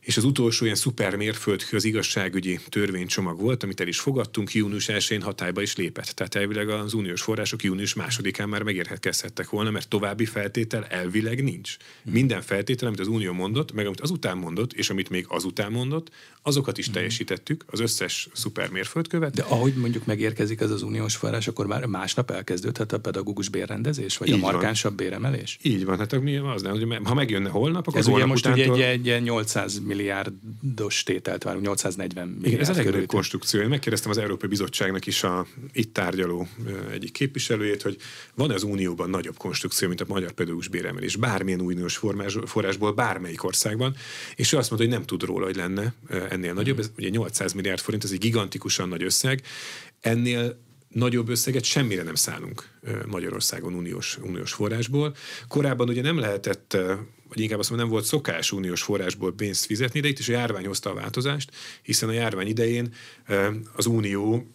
És 0.00 0.16
az 0.16 0.24
utolsó 0.24 0.64
ilyen 0.64 0.76
szuper 0.76 1.16
mérföldkő 1.16 1.76
az 1.76 1.84
igazságügyi 1.84 2.58
törvénycsomag 2.68 3.40
volt, 3.40 3.62
amit 3.62 3.80
el 3.80 3.86
is 3.86 4.00
fogadtunk, 4.00 4.52
június 4.54 4.86
1-én 4.88 5.22
hatályba 5.22 5.62
is 5.62 5.76
lépett. 5.76 6.06
Tehát 6.06 6.34
elvileg 6.34 6.68
az 6.68 6.94
uniós 6.94 7.22
források 7.22 7.62
június 7.62 7.94
másodikán 7.94 8.48
már 8.48 8.62
megérkezhettek 8.62 9.50
volna, 9.50 9.70
mert 9.70 9.88
további 9.88 10.24
feltétel 10.24 10.84
elvileg 10.84 11.42
nincs. 11.42 11.76
Minden 12.04 12.42
feltétel, 12.42 12.86
amit 12.88 13.00
az 13.00 13.06
Unió 13.06 13.32
mondott, 13.32 13.72
meg 13.72 13.86
amit 13.86 14.00
azután 14.00 14.36
mondott, 14.36 14.72
és 14.72 14.90
amit 14.90 15.10
még 15.10 15.26
azután 15.28 15.72
mondott, 15.72 16.10
azokat 16.42 16.78
is 16.78 16.90
teljesítettük, 16.90 17.64
az 17.66 17.80
összes 17.80 18.28
szuper 18.32 18.70
mérföldkövet. 18.70 19.34
De 19.34 19.42
ahogy 19.42 19.74
mondjuk 19.74 20.06
megérkezik 20.06 20.60
ez 20.60 20.70
az 20.70 20.82
uniós 20.82 21.16
forrás, 21.16 21.48
akkor 21.48 21.66
már 21.66 21.84
másnap 21.84 22.30
elkezdődhet 22.30 22.92
a 22.92 23.00
pedagógus 23.00 23.48
bérrendezés, 23.48 24.16
vagy 24.16 24.28
Így 24.28 24.34
a 24.34 24.38
van. 24.38 24.52
markánsabb 24.52 24.94
béremelés? 24.94 25.58
Így 25.62 25.84
van, 25.84 25.98
hát 25.98 26.20
mi 26.20 26.36
az 26.36 26.62
nem, 26.62 26.72
hogy 26.72 26.98
ha 27.04 27.14
megjönne 27.14 27.48
holnap, 27.48 27.86
akkor 27.86 27.98
Ez 27.98 28.06
ugye 28.06 28.26
most 28.26 28.46
utántól... 28.46 28.74
ugye 28.74 28.88
egy, 28.88 28.98
egy 28.98 29.06
ilyen 29.06 29.22
800 29.22 29.80
milliárdos 29.88 31.02
tételt 31.02 31.42
várunk, 31.42 31.64
840 31.64 32.28
milliárd 32.28 32.46
Igen, 32.46 32.60
ez 32.60 32.66
legnagyobb 32.66 32.92
körül. 32.92 33.06
konstrukció. 33.06 33.60
Én 33.60 33.68
megkérdeztem 33.68 34.10
az 34.10 34.18
Európai 34.18 34.48
Bizottságnak 34.48 35.06
is 35.06 35.22
a 35.22 35.46
itt 35.72 35.92
tárgyaló 35.92 36.48
egyik 36.90 37.12
képviselőjét, 37.12 37.82
hogy 37.82 37.96
van 38.34 38.50
az 38.50 38.62
Unióban 38.62 39.10
nagyobb 39.10 39.36
konstrukció, 39.36 39.88
mint 39.88 40.00
a 40.00 40.04
magyar 40.08 40.32
pedagógus 40.32 40.68
béremelés, 40.68 41.16
bármilyen 41.16 41.60
uniós 41.60 41.96
formás, 41.96 42.36
forrásból, 42.44 42.92
bármelyik 42.92 43.44
országban, 43.44 43.96
és 44.36 44.52
ő 44.52 44.56
azt 44.56 44.70
mondta, 44.70 44.88
hogy 44.88 44.96
nem 44.98 45.06
tud 45.06 45.22
róla, 45.22 45.44
hogy 45.44 45.56
lenne 45.56 45.94
ennél 46.30 46.52
nagyobb. 46.52 46.78
Ez 46.78 46.90
ugye 46.98 47.08
800 47.08 47.52
milliárd 47.52 47.80
forint, 47.80 48.04
ez 48.04 48.10
egy 48.10 48.18
gigantikusan 48.18 48.88
nagy 48.88 49.02
összeg. 49.02 49.42
Ennél 50.00 50.66
nagyobb 50.88 51.28
összeget 51.28 51.64
semmire 51.64 52.02
nem 52.02 52.14
szállunk 52.14 52.68
Magyarországon 53.06 53.74
uniós, 53.74 54.18
uniós 54.22 54.52
forrásból. 54.52 55.16
Korábban 55.48 55.88
ugye 55.88 56.02
nem 56.02 56.18
lehetett, 56.18 56.76
vagy 57.28 57.40
inkább 57.40 57.58
azt 57.58 57.70
mondom, 57.70 57.86
nem 57.86 57.96
volt 57.96 58.08
szokás 58.08 58.52
uniós 58.52 58.82
forrásból 58.82 59.34
pénzt 59.34 59.64
fizetni, 59.64 60.00
de 60.00 60.08
itt 60.08 60.18
is 60.18 60.28
a 60.28 60.32
járvány 60.32 60.66
hozta 60.66 60.90
a 60.90 60.94
változást, 60.94 61.50
hiszen 61.82 62.08
a 62.08 62.12
járvány 62.12 62.46
idején 62.46 62.94
az 63.72 63.86
Unió 63.86 64.46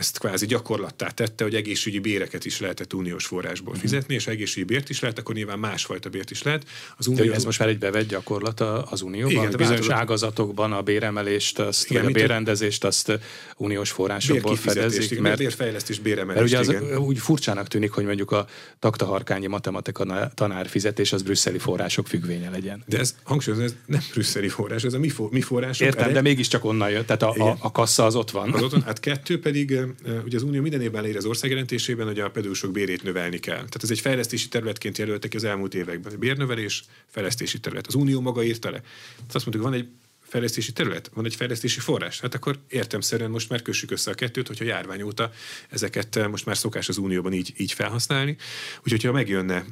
ezt 0.00 0.18
kvázi 0.18 0.46
gyakorlattá 0.46 1.08
tette, 1.08 1.44
hogy 1.44 1.54
egészségügyi 1.54 2.02
béreket 2.10 2.44
is 2.44 2.60
lehetett 2.60 2.92
uniós 2.94 3.26
forrásból 3.26 3.74
fizetni, 3.74 4.14
és 4.14 4.24
ha 4.24 4.30
egészségügyi 4.30 4.72
bért 4.74 4.88
is 4.88 5.00
lehet, 5.00 5.18
akkor 5.18 5.34
nyilván 5.34 5.58
másfajta 5.58 6.08
bért 6.08 6.30
is 6.30 6.42
lehet. 6.42 6.66
Az 6.96 7.06
Unió 7.06 7.32
ez 7.32 7.44
most 7.44 7.58
már 7.58 7.68
egy 7.68 7.78
bevett 7.78 8.08
gyakorlat 8.08 8.60
az 8.60 9.02
Unióban? 9.02 9.30
Igen, 9.32 9.44
bizonyos 9.50 9.68
változott. 9.68 9.92
ágazatokban 9.92 10.72
a 10.72 10.82
béremelést, 10.82 11.58
azt, 11.58 11.90
Igen, 11.90 12.06
a 12.06 12.10
bérrendezést 12.10 12.84
azt 12.84 13.18
uniós 13.56 13.90
forrásokból 13.90 14.56
fedezik, 14.56 15.20
mert 15.20 15.38
bérfejlesztés, 15.38 15.96
Mert 15.96 16.08
béremelést, 16.08 16.44
ugye 16.44 16.58
az 16.58 16.68
igen. 16.68 16.96
úgy 16.96 17.18
furcsának 17.18 17.68
tűnik, 17.68 17.90
hogy 17.90 18.04
mondjuk 18.04 18.30
a 18.30 18.46
taktaharkányi 18.78 19.46
matematika 19.46 20.30
tanár 20.34 20.68
fizetés 20.68 21.12
az 21.12 21.22
brüsszeli 21.22 21.58
források 21.58 22.06
függvénye 22.06 22.50
legyen. 22.50 22.82
De 22.86 22.98
ez 22.98 23.14
hangsúlyozom, 23.22 23.64
ez 23.66 23.74
nem 23.86 24.00
brüsszeli 24.12 24.48
forrás, 24.48 24.84
ez 24.84 24.94
a 24.94 24.98
mi, 24.98 25.08
for, 25.08 25.30
mi 25.30 25.40
források. 25.40 25.86
Értem, 25.86 26.08
Ez 26.08 26.14
de 26.14 26.20
mégiscsak 26.20 26.64
onnan 26.64 26.90
jött, 26.90 27.06
tehát 27.06 27.22
a, 27.22 27.30
a, 27.30 27.34
Igen. 27.34 27.56
a 27.58 27.72
kassa 27.72 28.04
az 28.04 28.14
ott 28.14 28.30
van. 28.30 28.52
Az 28.52 28.62
otthon, 28.62 28.82
hát 28.82 29.00
kettő 29.00 29.40
pedig, 29.40 29.78
ugye 30.24 30.36
az 30.36 30.42
Unió 30.42 30.60
minden 30.60 30.80
évben 30.80 31.02
leír 31.02 31.16
az 31.16 31.24
országjelentésében, 31.24 32.06
hogy 32.06 32.20
a 32.20 32.30
pedagógusok 32.30 32.72
bérét 32.72 33.02
növelni 33.02 33.38
kell. 33.38 33.56
Tehát 33.56 33.82
ez 33.82 33.90
egy 33.90 34.00
fejlesztési 34.00 34.48
területként 34.48 34.98
jelöltek 34.98 35.34
az 35.34 35.44
elmúlt 35.44 35.74
években. 35.74 36.18
Bérnövelés, 36.18 36.84
fejlesztési 37.06 37.60
terület. 37.60 37.86
Az 37.86 37.94
Unió 37.94 38.20
maga 38.20 38.44
írta 38.44 38.70
le. 38.70 38.80
Tehát 39.16 39.34
azt 39.34 39.46
mondtuk, 39.46 39.62
van 39.62 39.72
egy 39.72 39.88
fejlesztési 40.30 40.72
terület, 40.72 41.10
van 41.14 41.24
egy 41.24 41.34
fejlesztési 41.34 41.80
forrás. 41.80 42.20
Hát 42.20 42.34
akkor 42.34 42.58
értemszerűen 42.68 43.30
most 43.30 43.48
már 43.48 43.62
kössük 43.62 43.90
össze 43.90 44.10
a 44.10 44.14
kettőt, 44.14 44.46
hogyha 44.46 44.64
járvány 44.64 45.02
óta 45.02 45.32
ezeket 45.68 46.28
most 46.28 46.46
már 46.46 46.56
szokás 46.56 46.88
az 46.88 46.96
Unióban 46.96 47.32
így, 47.32 47.52
így 47.56 47.72
felhasználni. 47.72 48.36
Úgyhogy 48.84 49.02
ha 49.02 49.12
megjönne 49.12 49.64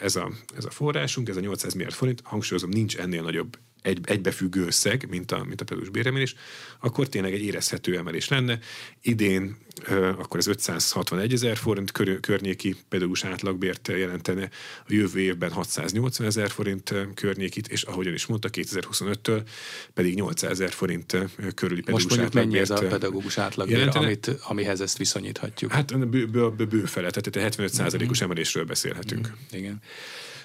ez 0.00 0.16
a, 0.16 0.32
ez 0.56 0.64
a 0.64 0.70
forrásunk, 0.70 1.28
ez 1.28 1.36
a 1.36 1.40
800 1.40 1.72
milliárd 1.72 1.94
forint, 1.94 2.20
hangsúlyozom, 2.24 2.70
nincs 2.70 2.96
ennél 2.96 3.22
nagyobb 3.22 3.58
egy, 3.82 3.98
egybefüggő 4.02 4.64
összeg, 4.66 5.06
mint 5.08 5.32
a, 5.32 5.44
mint 5.44 5.60
a 5.60 5.64
pedagógus 5.64 5.92
béremelés, 5.92 6.34
akkor 6.80 7.08
tényleg 7.08 7.32
egy 7.32 7.42
érezhető 7.42 7.96
emelés 7.96 8.28
lenne. 8.28 8.58
Idén 9.00 9.56
akkor 10.18 10.38
ez 10.40 10.46
561 10.46 11.32
ezer 11.32 11.56
forint 11.56 11.92
kör, 11.92 12.20
környéki 12.20 12.76
pedagógus 12.88 13.24
átlagbért 13.24 13.88
jelentene, 13.88 14.48
a 14.88 14.92
jövő 14.92 15.20
évben 15.20 15.50
680 15.50 16.26
ezer 16.26 16.50
forint 16.50 16.94
környékit, 17.14 17.68
és 17.68 17.82
ahogyan 17.82 18.14
is 18.14 18.26
mondta, 18.26 18.48
2025-től 18.52 19.42
pedig 19.94 20.14
800 20.14 20.50
ezer 20.50 20.70
forint 20.70 21.16
körüli 21.54 21.80
pedagógus 21.80 22.04
Most 22.04 22.08
mondjuk 22.08 22.32
mennyi 22.32 22.58
ez 22.58 22.70
a 22.70 22.74
pedagógus 22.74 23.38
átlagbér, 23.38 23.76
jelentene. 23.76 24.04
amit, 24.04 24.26
amihez 24.26 24.80
ezt 24.80 24.98
viszonyíthatjuk? 24.98 25.72
Hát 25.72 26.08
bő, 26.08 26.26
bő, 26.26 26.50
bő, 26.50 26.66
bő 26.66 26.84
fele, 26.84 27.10
tehát 27.10 27.36
egy 27.36 27.42
75 27.42 28.10
os 28.10 28.20
emelésről 28.20 28.64
beszélhetünk. 28.64 29.32
Igen. 29.50 29.80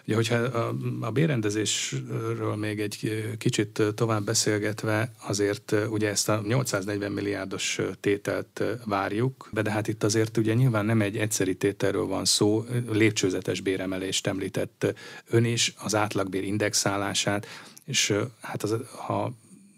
Ugye, 0.08 0.15
hogyha 0.15 0.36
a, 0.36 0.76
a 1.02 1.12
bérendezésről 1.12 2.56
még 2.56 2.80
egy 2.80 3.24
kicsit 3.38 3.84
tovább 3.96 4.24
beszélgetve, 4.24 5.12
azért 5.28 5.76
ugye 5.89 6.10
ezt 6.10 6.30
a 6.30 6.41
840 6.48 7.12
milliárdos 7.12 7.80
tételt 8.00 8.63
várjuk, 8.86 9.50
de 9.52 9.72
hát 9.72 9.88
itt 9.88 10.04
azért 10.04 10.38
ugye 10.38 10.54
nyilván 10.54 10.86
nem 10.86 11.02
egy 11.02 11.17
egyszeri 11.17 11.56
tételről 11.56 12.06
van 12.06 12.26
szó, 12.26 12.65
lépcsőzetes 12.91 13.62
béremelést 13.62 14.28
említett 14.28 14.93
ön 15.30 15.46
is, 15.46 15.74
az 15.78 15.96
átlagbér 15.96 16.43
indexálását, 16.43 17.48
és 17.86 18.13
hát 18.41 18.63
az, 18.63 18.76
ha 18.96 19.34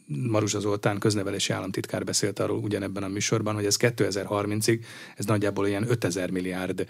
Maruzsa 0.09 0.59
Zoltán 0.59 0.99
köznevelési 0.99 1.53
államtitkár 1.53 2.03
beszélt 2.03 2.39
arról 2.39 2.57
ugyanebben 2.57 3.03
a 3.03 3.07
műsorban, 3.07 3.55
hogy 3.55 3.65
ez 3.65 3.75
2030-ig 3.79 4.79
ez 5.15 5.25
nagyjából 5.25 5.67
ilyen 5.67 5.89
5000 5.89 6.29
milliárd 6.29 6.87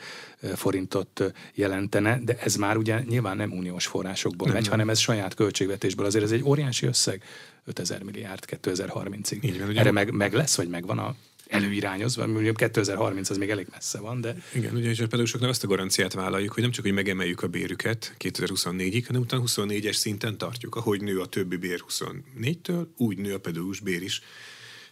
forintot 0.56 1.34
jelentene, 1.54 2.20
de 2.24 2.38
ez 2.38 2.56
már 2.56 2.78
ugye 2.78 3.02
nyilván 3.08 3.38
nem 3.38 3.52
uniós 3.52 3.88
forrásokból 3.88 4.48
nem, 4.48 4.56
megy, 4.56 4.64
nem. 4.64 4.72
hanem 4.72 4.90
ez 4.90 5.00
saját 5.00 5.34
költségvetésből. 5.34 6.06
Azért 6.06 6.24
ez 6.24 6.32
egy 6.32 6.44
óriási 6.44 6.86
összeg, 6.86 7.24
5000 7.66 8.04
milliárd 8.04 8.44
2030-ig. 8.64 9.44
Így 9.44 9.60
van, 9.60 9.78
Erre 9.78 9.92
meg, 9.92 10.12
meg 10.12 10.34
lesz, 10.34 10.56
vagy 10.56 10.70
megvan 10.70 11.00
a 11.00 11.16
előirányozva, 11.50 12.28
mondjuk 12.28 12.58
2030 12.58 13.30
az 13.30 13.38
még 13.38 13.50
elég 13.50 13.68
messze 13.72 14.00
van, 14.00 14.22
de... 14.22 14.36
Igen, 14.54 14.76
ugye 14.76 14.90
a 14.90 14.94
pedagógusoknak 14.94 15.50
azt 15.50 15.64
a 15.64 15.68
garanciát 15.68 16.14
vállaljuk, 16.14 16.54
hogy 16.54 16.64
nem 16.64 16.72
csak, 16.72 16.84
hogy 16.84 16.94
megemeljük 16.94 17.44
a 17.44 17.48
bérüket 17.48 18.16
2024-ig, 18.20 19.04
hanem 19.08 19.22
utána 19.22 19.44
24-es 19.46 19.94
szinten 19.94 20.38
tartjuk. 20.38 20.76
Ahogy 20.76 21.02
nő 21.02 21.20
a 21.20 21.26
többi 21.26 21.56
bér 21.56 21.84
24-től, 21.90 22.88
úgy 22.98 23.18
nő 23.18 23.34
a 23.34 23.40
pedagógus 23.40 23.80
bér 23.80 24.02
is 24.02 24.22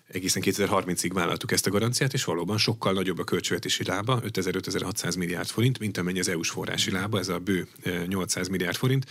egészen 0.08 0.42
2030-ig 0.46 1.10
vállaltuk 1.14 1.52
ezt 1.52 1.68
a 1.68 1.70
garanciát, 1.70 2.14
és 2.14 2.24
valóban 2.24 2.58
sokkal 2.58 2.94
nagyobb 2.94 3.20
a 3.20 3.24
költségvetési 3.24 3.84
lába, 3.84 4.20
5500 4.24 5.16
milliárd 5.16 5.48
forint, 5.48 5.80
mint 5.80 5.98
amennyi 5.98 6.20
az 6.20 6.30
EU-s 6.30 6.50
forrási 6.50 6.92
lába, 6.92 7.20
ez 7.20 7.28
a 7.28 7.40
bő 7.40 7.68
800 8.08 8.48
milliárd 8.48 8.76
forint. 8.76 9.06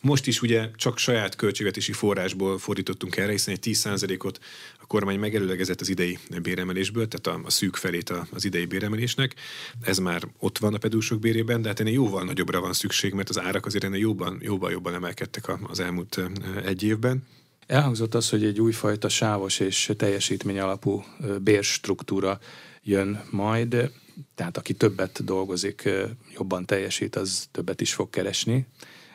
Most 0.00 0.26
is 0.26 0.42
ugye 0.42 0.70
csak 0.76 0.98
saját 0.98 1.36
költségvetési 1.36 1.92
forrásból 1.92 2.58
fordítottunk 2.58 3.16
erre, 3.16 3.30
hiszen 3.30 3.54
egy 3.54 3.76
10%-ot 3.82 4.38
a 4.78 4.86
kormány 4.86 5.18
megelőlegezett 5.18 5.80
az 5.80 5.88
idei 5.88 6.18
béremelésből, 6.42 7.08
tehát 7.08 7.40
a, 7.40 7.46
a 7.46 7.50
szűk 7.50 7.76
felét 7.76 8.12
az 8.30 8.44
idei 8.44 8.66
béremelésnek. 8.66 9.34
Ez 9.82 9.98
már 9.98 10.28
ott 10.38 10.58
van 10.58 10.74
a 10.74 10.78
pedúsok 10.78 11.20
bérében, 11.20 11.62
de 11.62 11.68
hát 11.68 11.80
ennél 11.80 11.92
jóval 11.92 12.24
nagyobbra 12.24 12.60
van 12.60 12.72
szükség, 12.72 13.12
mert 13.12 13.28
az 13.28 13.40
árak 13.40 13.66
azért 13.66 13.84
ennél 13.84 14.00
jobban, 14.00 14.38
jobban, 14.42 14.70
jobban 14.70 14.94
emelkedtek 14.94 15.44
az 15.68 15.80
elmúlt 15.80 16.20
egy 16.64 16.82
évben. 16.82 17.22
Elhangzott 17.66 18.14
az, 18.14 18.30
hogy 18.30 18.44
egy 18.44 18.60
újfajta 18.60 19.08
sávos 19.08 19.60
és 19.60 19.90
teljesítmény 19.96 20.58
alapú 20.58 21.04
bérstruktúra 21.40 22.38
jön 22.82 23.24
majd, 23.30 23.90
tehát 24.34 24.56
aki 24.56 24.74
többet 24.74 25.24
dolgozik, 25.24 25.88
jobban 26.34 26.66
teljesít, 26.66 27.16
az 27.16 27.48
többet 27.50 27.80
is 27.80 27.94
fog 27.94 28.10
keresni. 28.10 28.66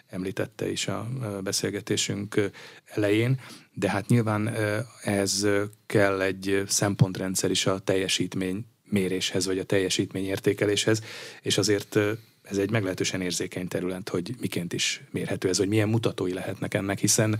Említette 0.08 0.72
is 0.72 0.88
a 0.88 1.08
beszélgetésünk 1.44 2.52
elején, 2.86 3.40
de 3.74 3.90
hát 3.90 4.08
nyilván 4.08 4.56
ez 5.04 5.48
kell 5.86 6.22
egy 6.22 6.64
szempontrendszer 6.68 7.52
is 7.52 7.66
a 7.66 7.80
teljesítmény 7.80 8.66
méréshez, 8.84 9.46
vagy 9.46 9.60
a 9.60 9.64
teljesítmény 9.64 10.26
értékeléshez, 10.26 11.02
és 11.42 11.58
azért 11.58 11.96
ez 12.42 12.58
egy 12.58 12.72
meglehetősen 12.72 13.22
érzékeny 13.22 13.68
terület, 13.68 14.10
hogy 14.10 14.36
miként 14.40 14.74
is 14.74 15.04
mérhető 15.12 15.50
ez, 15.50 15.58
hogy 15.58 15.68
milyen 15.68 15.90
mutatói 15.90 16.34
lehetnek 16.34 16.74
ennek, 16.74 17.00
hiszen 17.00 17.40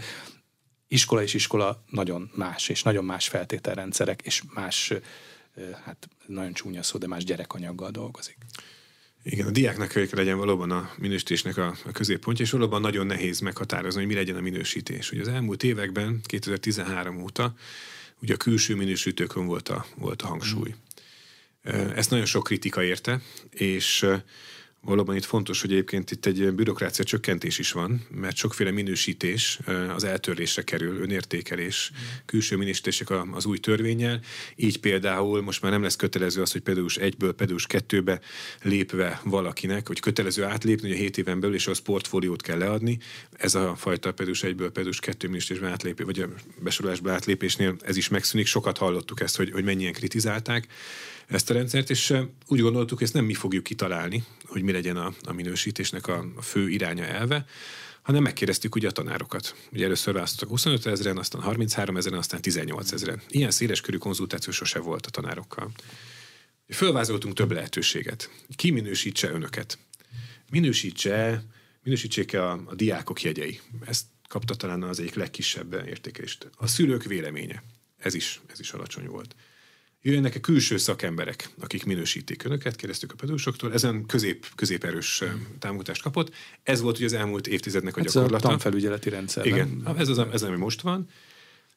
iskola 0.88 1.21
és 1.23 1.34
iskola 1.34 1.84
nagyon 1.89 2.32
más, 2.36 2.69
és 2.69 2.84
nagyon 2.84 3.06
más 3.06 3.28
feltételrendszerek, 3.28 4.21
és 4.21 4.41
más, 4.54 4.93
hát 5.86 6.10
nagyon 6.26 6.54
csúnya 6.54 6.84
szó, 6.84 6.97
de 6.97 7.08
más 7.08 7.23
gyerekanyaggal 7.23 7.91
dolgozik. 7.91 8.38
Igen, 9.23 9.47
a 9.47 9.52
diáknak 9.52 9.88
kell 9.88 10.06
legyen 10.12 10.38
valóban 10.38 10.71
a 10.71 10.91
minősítésnek 10.97 11.58
a, 11.58 11.76
a 11.86 11.91
középpontja, 11.91 12.45
és 12.45 12.52
valóban 12.52 12.82
nagyon 12.82 13.06
nehéz 13.06 13.39
meghatározni, 13.39 14.00
hogy 14.00 14.10
mi 14.10 14.15
legyen 14.15 14.36
a 14.36 14.41
minősítés. 14.41 15.12
Ugye 15.12 15.21
az 15.21 15.28
elmúlt 15.28 15.63
években, 15.63 16.21
2013 16.23 17.21
óta, 17.21 17.54
ugye 18.21 18.34
a 18.34 18.38
külső 18.38 18.76
minősítőkön 18.76 19.45
volt 19.45 19.69
a, 19.69 19.86
volt 19.95 20.21
a 20.21 20.28
hangsúly. 20.28 20.76
Mm. 21.69 21.89
Ezt 21.89 22.10
nagyon 22.10 22.26
sok 22.26 22.43
kritika 22.43 22.84
érte, 22.84 23.21
és 23.50 24.06
Valóban 24.82 25.16
itt 25.16 25.26
fontos, 25.26 25.62
hogy 25.62 25.72
egyébként 25.72 26.12
itt 26.12 26.26
egy 26.26 26.54
bürokrácia 26.54 27.04
csökkentés 27.04 27.60
is 27.60 27.72
van, 27.72 28.06
mert 28.10 28.36
sokféle 28.36 28.72
minősítés 28.72 29.60
az 29.96 30.04
eltörlésre 30.04 30.62
kerül, 30.62 31.02
önértékelés, 31.02 31.92
külső 32.26 32.56
minősítések 32.56 33.08
az 33.32 33.46
új 33.46 33.58
törvényel. 33.58 34.22
Így 34.56 34.80
például 34.80 35.42
most 35.42 35.62
már 35.62 35.72
nem 35.72 35.82
lesz 35.82 35.96
kötelező 35.96 36.42
az, 36.42 36.52
hogy 36.52 36.62
pedagógus 36.62 36.98
egyből 36.98 37.34
pedagógus 37.34 37.68
kettőbe 37.68 38.20
lépve 38.62 39.22
valakinek, 39.24 39.88
hogy 39.88 40.00
kötelező 40.00 40.44
átlépni, 40.44 40.88
hogy 40.88 40.98
a 40.98 41.02
7 41.02 41.18
éven 41.18 41.40
belül, 41.40 41.56
és 41.56 41.68
az 41.68 41.80
portfóliót 41.80 42.42
kell 42.42 42.58
leadni. 42.58 42.98
Ez 43.32 43.56
a 43.56 43.76
fajta 43.76 44.12
pedagógus 44.12 44.44
egyből 44.44 44.68
pedagógus 44.68 45.00
kettő 45.00 45.28
minősítésben 45.28 45.72
átlépő, 45.72 46.06
vagy 46.06 46.20
a 46.20 46.28
besorolásban 46.60 47.13
átlépésnél 47.13 47.76
ez 47.82 47.98
is 47.98 48.08
megszűnik. 48.08 48.46
Sokat 48.46 48.78
hallottuk 48.78 49.20
ezt, 49.20 49.36
hogy, 49.38 49.52
hogy 49.52 49.63
mennyien 49.63 49.94
kritizálták 49.94 50.68
ezt 51.28 51.50
a 51.50 51.54
rendszert, 51.54 51.90
és 51.90 52.13
úgy 52.48 52.60
gondoltuk, 52.60 52.98
hogy 52.98 53.08
ezt 53.08 53.16
nem 53.16 53.26
mi 53.26 53.34
fogjuk 53.34 53.63
kitalálni, 53.63 54.24
hogy 54.46 54.62
mi 54.67 54.73
legyen 54.73 54.97
a, 54.97 55.13
a 55.23 55.34
minősítésnek 55.34 56.08
a, 56.08 56.25
a 56.36 56.41
fő 56.41 56.69
iránya 56.69 57.06
elve, 57.06 57.45
hanem 58.01 58.23
megkérdeztük 58.23 58.75
ugye 58.75 58.88
a 58.88 58.91
tanárokat. 58.91 59.56
Ugye 59.71 59.86
először 59.86 60.13
választottak 60.13 60.49
25 60.49 60.86
ezeren, 60.86 61.17
aztán 61.17 61.41
33 61.41 61.97
ezeren, 61.97 62.17
aztán 62.17 62.41
18 62.41 62.91
ezeren. 62.91 63.21
Ilyen 63.30 63.51
széles 63.51 63.82
körű 63.82 63.97
konzultáció 63.97 64.53
sose 64.53 64.80
volt 64.80 65.06
a 65.06 65.10
tanárokkal. 65.10 65.71
Fölvázoltunk 66.69 67.34
több 67.34 67.51
lehetőséget. 67.51 68.30
Ki 68.56 68.71
minősítse 68.71 69.30
önöket? 69.30 69.77
Minősítse, 70.49 71.43
minősítsék 71.84 72.34
a, 72.34 72.51
a 72.51 72.75
diákok 72.75 73.21
jegyei. 73.21 73.60
Ezt 73.86 74.06
kapta 74.30 74.56
talán 74.56 74.84
az 74.84 74.99
egyik 74.99 75.13
legkisebb 75.13 75.73
értékelést. 75.88 76.49
A 76.56 76.67
szülők 76.67 77.03
véleménye. 77.03 77.63
Ez 77.97 78.13
is, 78.13 78.41
ez 78.47 78.60
is 78.60 78.71
alacsony 78.71 79.08
volt 79.08 79.36
jöjjenek 80.01 80.36
-e 80.36 80.39
külső 80.39 80.77
szakemberek, 80.77 81.49
akik 81.60 81.86
minősítik 81.86 82.43
önöket, 82.43 82.75
kérdeztük 82.75 83.12
a 83.12 83.15
pedagógusoktól, 83.15 83.73
ezen 83.73 84.05
közép, 84.05 84.45
középerős 84.55 85.23
támogatást 85.60 86.01
kapott. 86.01 86.33
Ez 86.63 86.81
volt 86.81 86.95
ugye 86.95 87.05
az 87.05 87.13
elmúlt 87.13 87.47
évtizednek 87.47 87.97
a 87.97 87.99
ez 87.99 88.05
gyakorlata. 88.05 88.36
Ez 88.36 88.43
a 88.43 88.47
tanfelügyeleti 88.47 89.10
rendszer. 89.10 89.45
Igen, 89.45 89.81
nem? 89.83 89.97
ez 89.97 90.07
az, 90.07 90.19
ez 90.19 90.41
ami 90.41 90.57
most 90.57 90.81
van. 90.81 91.10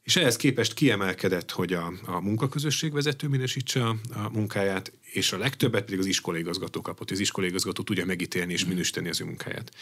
És 0.03 0.17
ehhez 0.17 0.37
képest 0.37 0.75
kiemelkedett, 0.75 1.51
hogy 1.51 1.73
a, 1.73 1.93
a 2.05 2.21
munkaközösség 2.21 2.93
vezető 2.93 3.29
minősítse 3.29 3.85
a, 3.85 3.97
a 4.11 4.29
munkáját, 4.33 4.93
és 5.01 5.33
a 5.33 5.39
legtöbbet 5.39 5.85
pedig 5.85 5.99
az 5.99 6.07
iskolaigazgató 6.07 6.81
kapott. 6.81 7.11
Az 7.11 7.21
iskolaigazgató 7.21 7.83
tudja 7.83 8.05
megítélni 8.05 8.53
és 8.53 8.65
minősíteni 8.65 9.09
az 9.09 9.21
ő 9.21 9.25
munkáját. 9.25 9.73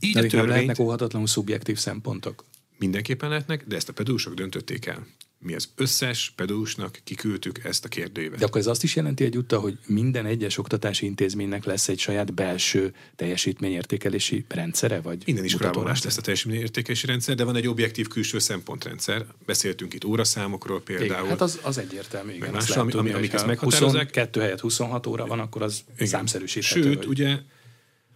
Így 0.00 0.12
de 0.12 0.18
a 0.18 0.22
törvényt, 0.22 0.48
lehetnek 0.48 0.78
óhatatlanul 0.78 1.28
szubjektív 1.28 1.76
szempontok. 1.78 2.44
Mindenképpen 2.78 3.28
lehetnek, 3.28 3.66
de 3.66 3.76
ezt 3.76 3.88
a 3.88 3.92
pedagógusok 3.92 4.34
döntötték 4.34 4.86
el 4.86 5.06
mi 5.40 5.54
az 5.54 5.68
összes 5.76 6.32
pedagógusnak 6.36 6.98
kiküldtük 7.04 7.64
ezt 7.64 7.84
a 7.84 7.88
kérdőívet. 7.88 8.38
De 8.38 8.44
akkor 8.44 8.60
ez 8.60 8.66
azt 8.66 8.82
is 8.82 8.96
jelenti 8.96 9.24
egyúttal, 9.24 9.60
hogy 9.60 9.78
minden 9.86 10.26
egyes 10.26 10.58
oktatási 10.58 11.06
intézménynek 11.06 11.64
lesz 11.64 11.88
egy 11.88 11.98
saját 11.98 12.34
belső 12.34 12.94
teljesítményértékelési 13.16 14.44
rendszere? 14.48 15.00
Vagy 15.00 15.22
minden 15.26 15.44
iskolában 15.44 15.84
más 15.84 16.02
lesz 16.02 16.16
a 16.16 16.20
teljesítményértékelési 16.20 17.06
rendszer, 17.06 17.34
de 17.34 17.44
van 17.44 17.56
egy 17.56 17.66
objektív 17.66 18.08
külső 18.08 18.38
szempontrendszer. 18.38 19.26
Beszéltünk 19.46 19.94
itt 19.94 20.04
óraszámokról 20.04 20.82
például. 20.82 21.10
Igen, 21.10 21.26
hát 21.26 21.40
az, 21.40 21.60
az 21.62 21.78
egyértelmű. 21.78 22.32
Igen, 22.32 22.52
más, 22.52 22.70
ami, 22.70 22.90
tudni, 22.90 23.12
amik 23.12 23.32
ezt 23.32 23.46
meghatározzák. 23.46 23.84
22 23.84 24.40
helyett 24.40 24.60
26 24.60 25.06
óra 25.06 25.26
van, 25.26 25.38
akkor 25.38 25.62
az 25.62 25.84
igen. 25.94 26.06
számszerűsíthető. 26.06 26.82
Sőt, 26.82 26.96
vagy... 26.96 27.06
ugye 27.06 27.38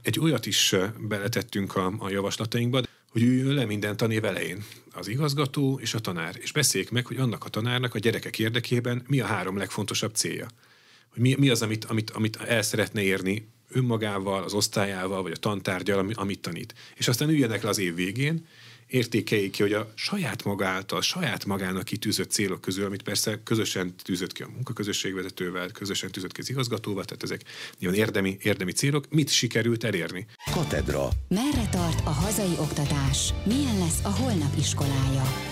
egy 0.03 0.19
olyat 0.21 0.47
is 0.47 0.75
beletettünk 1.09 1.77
a, 1.77 1.95
a 1.99 2.11
javaslatainkba, 2.11 2.81
hogy 3.13 3.23
üljön 3.23 3.55
le 3.55 3.65
minden 3.65 3.97
tanév 3.97 4.25
elején 4.25 4.65
az 4.93 5.09
igazgató 5.09 5.79
és 5.83 5.95
a 5.95 5.99
tanár, 5.99 6.37
és 6.41 6.53
beszéljék 6.53 6.91
meg, 6.91 7.07
hogy 7.07 7.17
annak 7.17 7.45
a 7.45 7.49
tanárnak 7.49 7.95
a 7.95 7.99
gyerekek 7.99 8.39
érdekében 8.39 9.03
mi 9.07 9.21
a 9.21 9.27
három 9.27 9.57
legfontosabb 9.57 10.15
célja. 10.15 10.47
Hogy 11.09 11.23
mi, 11.23 11.35
mi 11.39 11.49
az, 11.49 11.63
amit, 11.63 11.85
amit, 11.85 12.11
amit 12.11 12.37
el 12.37 12.63
szeretne 12.63 13.03
érni 13.03 13.49
önmagával, 13.69 14.43
az 14.43 14.53
osztályával, 14.53 15.23
vagy 15.23 15.33
a 15.33 15.37
tantárgyal, 15.37 16.13
amit 16.13 16.41
tanít. 16.41 16.75
És 16.97 17.09
aztán 17.09 17.29
üljenek 17.29 17.63
le 17.63 17.69
az 17.69 17.79
év 17.79 17.95
végén, 17.95 18.47
értékeljék 18.93 19.51
ki, 19.51 19.63
hogy 19.63 19.73
a 19.73 19.93
saját 19.95 20.45
maga 20.45 20.67
által, 20.67 21.03
saját 21.03 21.45
magának 21.45 21.85
kitűzött 21.85 22.31
célok 22.31 22.61
közül, 22.61 22.85
amit 22.85 23.03
persze 23.03 23.41
közösen 23.45 23.95
tűzött 23.97 24.33
ki 24.33 24.43
a 24.43 24.49
munkaközösségvezetővel, 24.55 25.71
közösen 25.71 26.11
tűzött 26.11 26.33
ki 26.33 26.41
az 26.41 26.51
igazgatóval, 26.51 27.05
tehát 27.05 27.23
ezek 27.23 27.43
nyilván 27.79 27.99
érdemi, 27.99 28.37
érdemi 28.41 28.73
célok, 28.73 29.07
mit 29.11 29.29
sikerült 29.29 29.85
elérni. 29.85 30.27
Katedra. 30.53 31.09
Merre 31.29 31.69
tart 31.71 32.01
a 32.07 32.11
hazai 32.11 32.55
oktatás? 32.59 33.33
Milyen 33.45 33.79
lesz 33.79 34.05
a 34.05 34.11
holnap 34.11 34.53
iskolája? 34.59 35.52